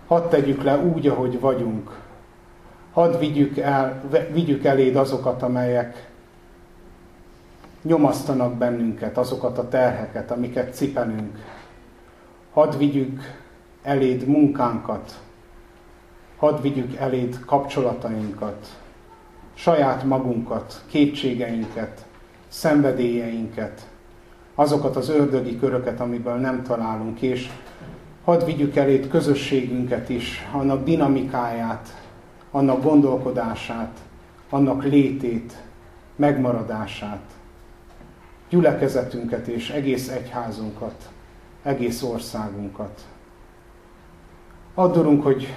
Hadd 0.08 0.30
tegyük 0.30 0.64
le 0.64 0.78
úgy, 0.78 1.08
ahogy 1.08 1.40
vagyunk. 1.40 2.00
Hadd 2.94 3.20
vigyük, 3.20 3.58
el, 3.58 4.04
vigyük 4.32 4.64
eléd 4.64 4.96
azokat, 4.96 5.42
amelyek 5.42 6.10
nyomasztanak 7.82 8.54
bennünket, 8.54 9.18
azokat 9.18 9.58
a 9.58 9.68
terheket, 9.68 10.32
amiket 10.32 10.76
cipelünk. 10.76 11.38
Hadd 12.54 12.78
vigyük 12.78 13.22
eléd 13.88 14.28
munkánkat, 14.28 15.22
hadd 16.38 16.62
vigyük 16.62 16.96
eléd 16.96 17.40
kapcsolatainkat, 17.46 18.68
saját 19.54 20.04
magunkat, 20.04 20.84
kétségeinket, 20.88 22.06
szenvedélyeinket, 22.48 23.88
azokat 24.56 24.96
az 24.96 25.10
ördögi 25.10 25.60
köröket, 25.60 26.00
amiből 26.00 26.36
nem 26.36 26.64
találunk, 26.64 27.22
és 27.22 27.50
hadd 28.24 28.46
vigyük 28.46 28.76
eléd 28.76 29.08
közösségünket 29.08 30.10
is, 30.10 30.48
annak 30.52 30.84
dinamikáját, 30.84 32.02
annak 32.52 32.84
gondolkodását, 32.84 34.00
annak 34.50 34.84
létét, 34.84 35.54
megmaradását, 36.16 37.32
gyülekezetünket 38.50 39.48
és 39.48 39.70
egész 39.70 40.10
egyházunkat, 40.10 41.10
egész 41.64 42.04
országunkat. 42.04 43.02
Addurunk, 44.80 45.24
hogy, 45.24 45.54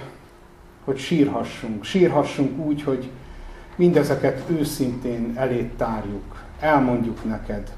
hogy 0.85 0.97
sírhassunk. 0.97 1.83
Sírhassunk 1.83 2.65
úgy, 2.65 2.83
hogy 2.83 3.09
mindezeket 3.75 4.43
őszintén 4.49 5.33
eléd 5.35 5.69
tárjuk. 5.71 6.43
Elmondjuk 6.59 7.23
neked. 7.23 7.71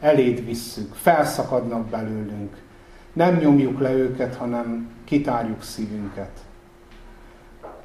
Eléd 0.00 0.44
visszük. 0.44 0.94
Felszakadnak 0.94 1.86
belőlünk. 1.86 2.56
Nem 3.12 3.36
nyomjuk 3.36 3.80
le 3.80 3.92
őket, 3.92 4.34
hanem 4.34 4.90
kitárjuk 5.04 5.62
szívünket. 5.62 6.30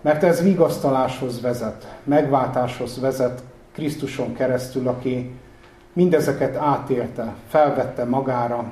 Mert 0.02 0.24
ez 0.24 0.42
vigasztaláshoz 0.44 1.42
vezet, 1.42 2.00
megváltáshoz 2.04 3.00
vezet 3.00 3.44
Krisztuson 3.72 4.34
keresztül, 4.34 4.88
aki 4.88 5.32
mindezeket 5.94 6.56
átélte, 6.56 7.34
felvette 7.48 8.06
magára, 8.06 8.72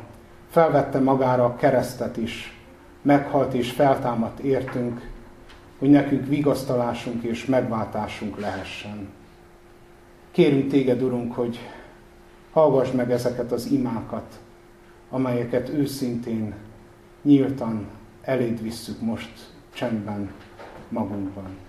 felvette 0.49 0.99
magára 0.99 1.45
a 1.45 1.55
keresztet 1.55 2.17
is, 2.17 2.59
meghalt 3.01 3.53
és 3.53 3.71
feltámadt 3.71 4.39
értünk, 4.39 5.09
hogy 5.79 5.89
nekünk 5.89 6.27
vigasztalásunk 6.27 7.23
és 7.23 7.45
megváltásunk 7.45 8.39
lehessen. 8.39 9.09
Kérünk 10.31 10.69
téged, 10.69 11.01
Urunk, 11.01 11.33
hogy 11.33 11.59
hallgass 12.51 12.91
meg 12.91 13.12
ezeket 13.12 13.51
az 13.51 13.65
imákat, 13.65 14.39
amelyeket 15.09 15.69
őszintén, 15.69 16.53
nyíltan 17.21 17.88
eléd 18.21 18.62
visszük 18.62 19.01
most 19.01 19.53
csendben 19.73 20.31
magunkban. 20.89 21.68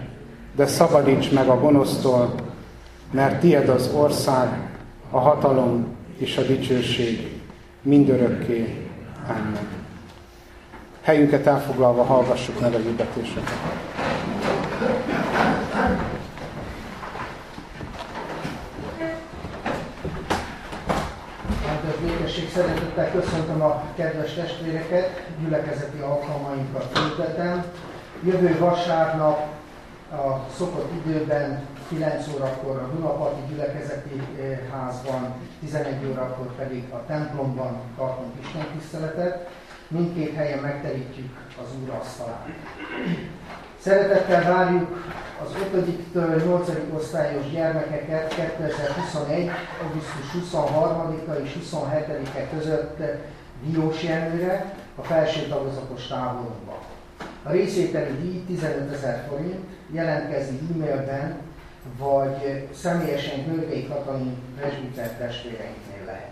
de 0.55 0.65
szabadíts 0.65 1.31
meg 1.31 1.47
a 1.47 1.59
gonosztól, 1.59 2.35
mert 3.11 3.39
tied 3.39 3.69
az 3.69 3.89
ország, 3.93 4.69
a 5.09 5.19
hatalom 5.19 5.85
és 6.17 6.37
a 6.37 6.41
dicsőség 6.41 7.41
mindörökké. 7.81 8.87
Amen. 9.27 9.67
Helyünket 11.01 11.47
elfoglalva 11.47 12.03
hallgassuk 12.03 12.59
meg 12.59 12.73
a 12.73 12.77
hirdetéseket. 12.77 13.51
szeretettel 22.53 23.11
köszöntöm 23.11 23.61
a 23.61 23.83
kedves 23.95 24.33
testvéreket, 24.33 25.23
gyülekezeti 25.41 25.99
alkalmainkat 25.99 26.97
hirdetem. 26.97 27.63
Jövő 28.23 28.57
vasárnap 28.59 29.60
a 30.11 30.45
szokott 30.57 30.91
időben 31.05 31.67
9 31.89 32.27
órakor 32.35 32.77
a 32.77 32.95
Dunapati 32.95 33.41
gyülekezeti 33.49 34.21
eh, 34.39 34.59
házban, 34.71 35.33
11 35.59 36.05
órakor 36.09 36.55
pedig 36.55 36.83
a 36.89 37.05
templomban 37.05 37.81
tartunk 37.97 38.31
Isten 38.41 38.65
tiszteletet. 38.77 39.49
Mindkét 39.87 40.35
helyen 40.35 40.59
megterítjük 40.59 41.29
az 41.61 41.67
Úr 41.83 41.89
asztalát. 41.89 42.47
Szeretettel 43.79 44.53
várjuk 44.53 45.05
az 45.43 45.55
5-től 45.73 46.45
8. 46.45 46.69
osztályos 46.93 47.49
gyermekeket 47.51 48.33
2021. 48.35 49.49
augusztus 49.83 50.51
23-a 50.51 51.33
és 51.43 51.57
27-e 51.61 52.49
között 52.49 52.97
Diós 53.63 54.03
Jenőre, 54.03 54.75
a 54.95 55.01
felső 55.01 55.47
tagozatos 55.47 56.07
táborunkban. 56.07 56.77
A 57.43 57.51
részvételi 57.51 58.17
díj 58.21 58.43
15 58.47 58.93
ezer 58.93 59.25
forint, 59.29 59.65
jelentkezni 59.91 60.59
e-mailben, 60.73 61.35
vagy 61.97 62.67
személyesen 62.73 63.45
Görgei 63.45 63.87
Katalin 63.87 64.35
presbiter 64.59 65.09
testvéreinknél 65.17 66.05
lehet. 66.05 66.31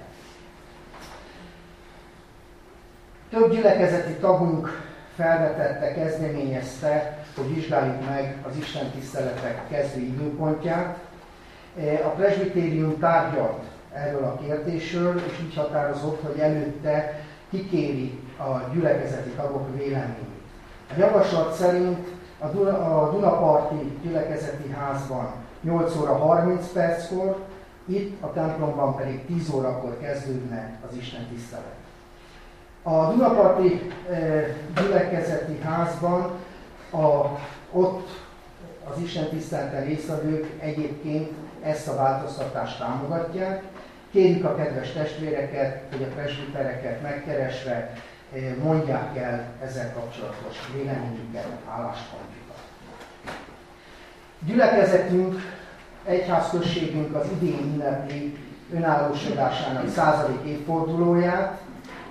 Több 3.29 3.51
gyülekezeti 3.51 4.13
tagunk 4.13 4.87
felvetette, 5.15 5.93
kezdeményezte, 5.93 7.25
hogy 7.35 7.53
vizsgáljuk 7.55 8.05
meg 8.05 8.35
az 8.49 8.57
Isten 8.57 8.89
tiszteletek 8.89 9.67
kezdő 9.69 9.99
időpontját. 9.99 10.97
A 12.03 12.07
presbitérium 12.07 12.99
tárgyalt 12.99 13.63
erről 13.93 14.23
a 14.23 14.39
kérdésről, 14.45 15.21
és 15.27 15.39
így 15.43 15.55
határozott, 15.55 16.21
hogy 16.21 16.39
előtte 16.39 17.19
kikéri 17.49 18.19
a 18.37 18.73
gyülekezeti 18.73 19.29
tagok 19.29 19.77
véleményét. 19.77 20.28
A 20.89 20.93
javaslat 20.97 21.53
szerint 21.53 22.07
a, 22.39 22.47
Duna, 22.47 23.01
a 23.01 23.11
Dunaparti 23.11 23.99
gyülekezeti 24.03 24.69
házban 24.69 25.33
8 25.61 25.95
óra 25.95 26.15
30 26.15 26.67
perckor, 26.71 27.37
itt 27.85 28.21
a 28.21 28.33
templomban 28.33 28.95
pedig 28.95 29.25
10 29.25 29.49
órakor 29.53 29.99
kezdődne 29.99 30.79
az 30.89 30.97
Isten 30.97 31.27
tisztelet. 31.33 31.75
A 32.83 33.11
Dunaparti 33.11 33.91
eh, 34.09 34.55
gyülekezeti 34.81 35.59
házban 35.59 36.31
a, 36.91 37.25
ott 37.71 38.07
az 38.89 39.01
Isten 39.01 39.29
tisztelten 39.29 39.85
résztvevők 39.85 40.51
egyébként 40.59 41.31
ezt 41.61 41.87
a 41.87 41.95
változtatást 41.95 42.79
támogatják. 42.79 43.63
Kérjük 44.11 44.45
a 44.45 44.55
kedves 44.55 44.91
testvéreket, 44.91 45.81
hogy 45.91 46.03
a 46.03 46.13
presbitereket 46.13 47.01
megkeresve 47.01 47.93
mondják 48.63 49.17
el 49.17 49.45
ezzel 49.63 49.93
kapcsolatos 49.93 50.57
véleményüket, 50.73 51.47
álláspontjukat. 51.69 52.57
Gyülekezetünk, 54.39 55.35
egyházközségünk 56.05 57.15
az 57.15 57.25
idén 57.39 57.59
ünnepli 57.73 58.37
önállósodásának 58.73 59.89
századik 59.89 60.45
évfordulóját, 60.45 61.61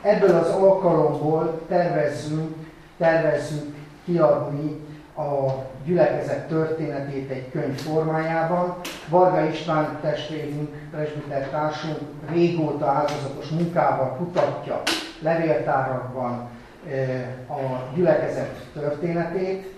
Ebből 0.02 0.37
az 0.37 0.48
alkalomból 0.48 1.61
tervezzünk, 1.68 2.57
tervezzünk 2.98 3.74
kiadni 4.04 4.87
a 5.16 5.52
gyülekezet 5.85 6.48
történetét 6.48 7.31
egy 7.31 7.50
könyv 7.50 7.81
formájában. 7.81 8.76
Varga 9.09 9.44
István 9.44 9.98
testvérünk, 10.00 10.70
presbiter 10.90 11.48
társunk 11.48 11.98
régóta 12.31 12.87
áldozatos 12.87 13.48
munkával 13.48 14.16
kutatja 14.16 14.83
levéltárakban 15.20 16.48
eh, 16.90 17.28
a 17.48 17.90
gyülekezet 17.94 18.66
történetét. 18.72 19.76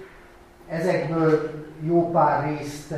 Ezekből 0.68 1.50
jó 1.82 2.10
pár 2.10 2.44
részt 2.48 2.94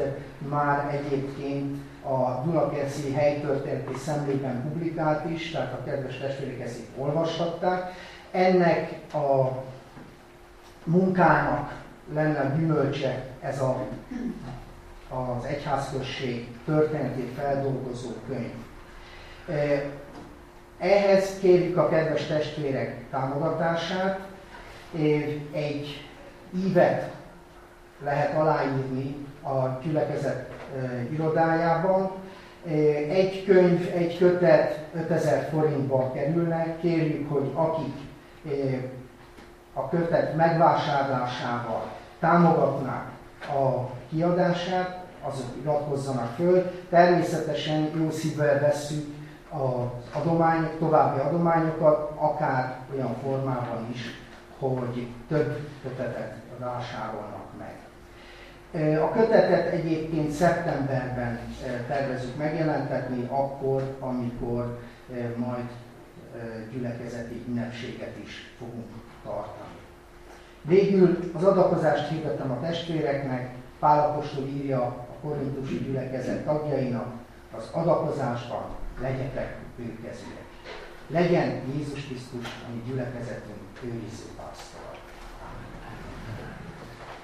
már 0.49 0.95
egyébként 0.95 1.77
a 2.05 2.43
Dunakerci 2.45 3.13
helytörténeti 3.13 3.95
szemlében 3.99 4.63
publikált 4.63 5.31
is, 5.31 5.51
tehát 5.51 5.73
a 5.73 5.85
kedves 5.85 6.19
testvérek 6.19 6.61
ezt 6.61 6.79
itt 6.79 6.99
olvashatták. 6.99 7.93
Ennek 8.31 8.99
a 9.15 9.49
munkának 10.85 11.83
lenne 12.15 12.55
gyümölcse 12.57 13.25
ez 13.41 13.61
a, 13.61 13.87
az 15.09 15.45
egyházközség 15.45 16.49
történetét 16.65 17.33
feldolgozó 17.37 18.11
könyv. 18.27 18.53
Ehhez 20.83 21.39
kérjük 21.41 21.77
a 21.77 21.89
kedves 21.89 22.27
testvérek 22.27 22.97
támogatását. 23.11 24.21
Egy 25.53 26.09
ívet 26.57 27.11
lehet 28.05 28.37
aláírni 28.37 29.17
a 29.43 29.79
gyülekezet 29.83 30.51
irodájában. 31.13 32.11
Egy 33.09 33.45
könyv, 33.45 33.91
egy 33.95 34.19
kötet 34.19 34.79
5000 34.95 35.49
forintba 35.51 36.13
kerülnek. 36.13 36.81
Kérjük, 36.81 37.31
hogy 37.31 37.51
akik 37.55 37.95
a 39.73 39.89
kötet 39.89 40.37
megvásárlásával 40.37 41.91
támogatnák 42.21 43.11
a 43.49 43.91
kiadását, 44.11 45.05
azok 45.23 45.49
iratkozzanak 45.63 46.35
föl. 46.35 46.71
Természetesen 46.91 47.91
jó 47.97 48.11
szívvel 48.11 48.61
vesszük 48.61 49.21
az 49.53 50.21
adomány, 50.23 50.71
további 50.79 51.21
adományokat, 51.21 52.13
akár 52.15 52.79
olyan 52.95 53.17
formában 53.23 53.87
is, 53.93 54.01
hogy 54.59 55.07
több 55.29 55.69
kötetet 55.83 56.37
vásárolnak 56.59 57.47
meg. 57.59 57.77
A 58.99 59.11
kötetet 59.11 59.73
egyébként 59.73 60.31
szeptemberben 60.31 61.39
tervezünk 61.87 62.37
megjelentetni, 62.37 63.29
akkor, 63.31 63.97
amikor 64.01 64.79
majd 65.37 65.71
gyülekezeti 66.73 67.45
ünnepséget 67.49 68.17
is 68.23 68.55
fogunk 68.59 68.91
tartani. 69.25 69.81
Végül 70.63 71.19
az 71.35 71.45
adakozást 71.45 72.09
hirdettem 72.09 72.51
a 72.51 72.61
testvéreknek, 72.61 73.55
Pálapostól 73.79 74.45
írja 74.45 74.81
a 74.83 75.17
korintusi 75.23 75.79
gyülekezet 75.79 76.45
tagjainak, 76.45 77.13
az 77.57 77.69
adakozásban 77.73 78.65
legyetek 79.03 79.57
bőkezőek. 79.77 80.47
Legyen 81.07 81.63
Jézus 81.77 82.05
Krisztus, 82.05 82.47
ami 82.69 82.83
gyülekezetünk 82.87 83.63
őriző. 83.85 84.42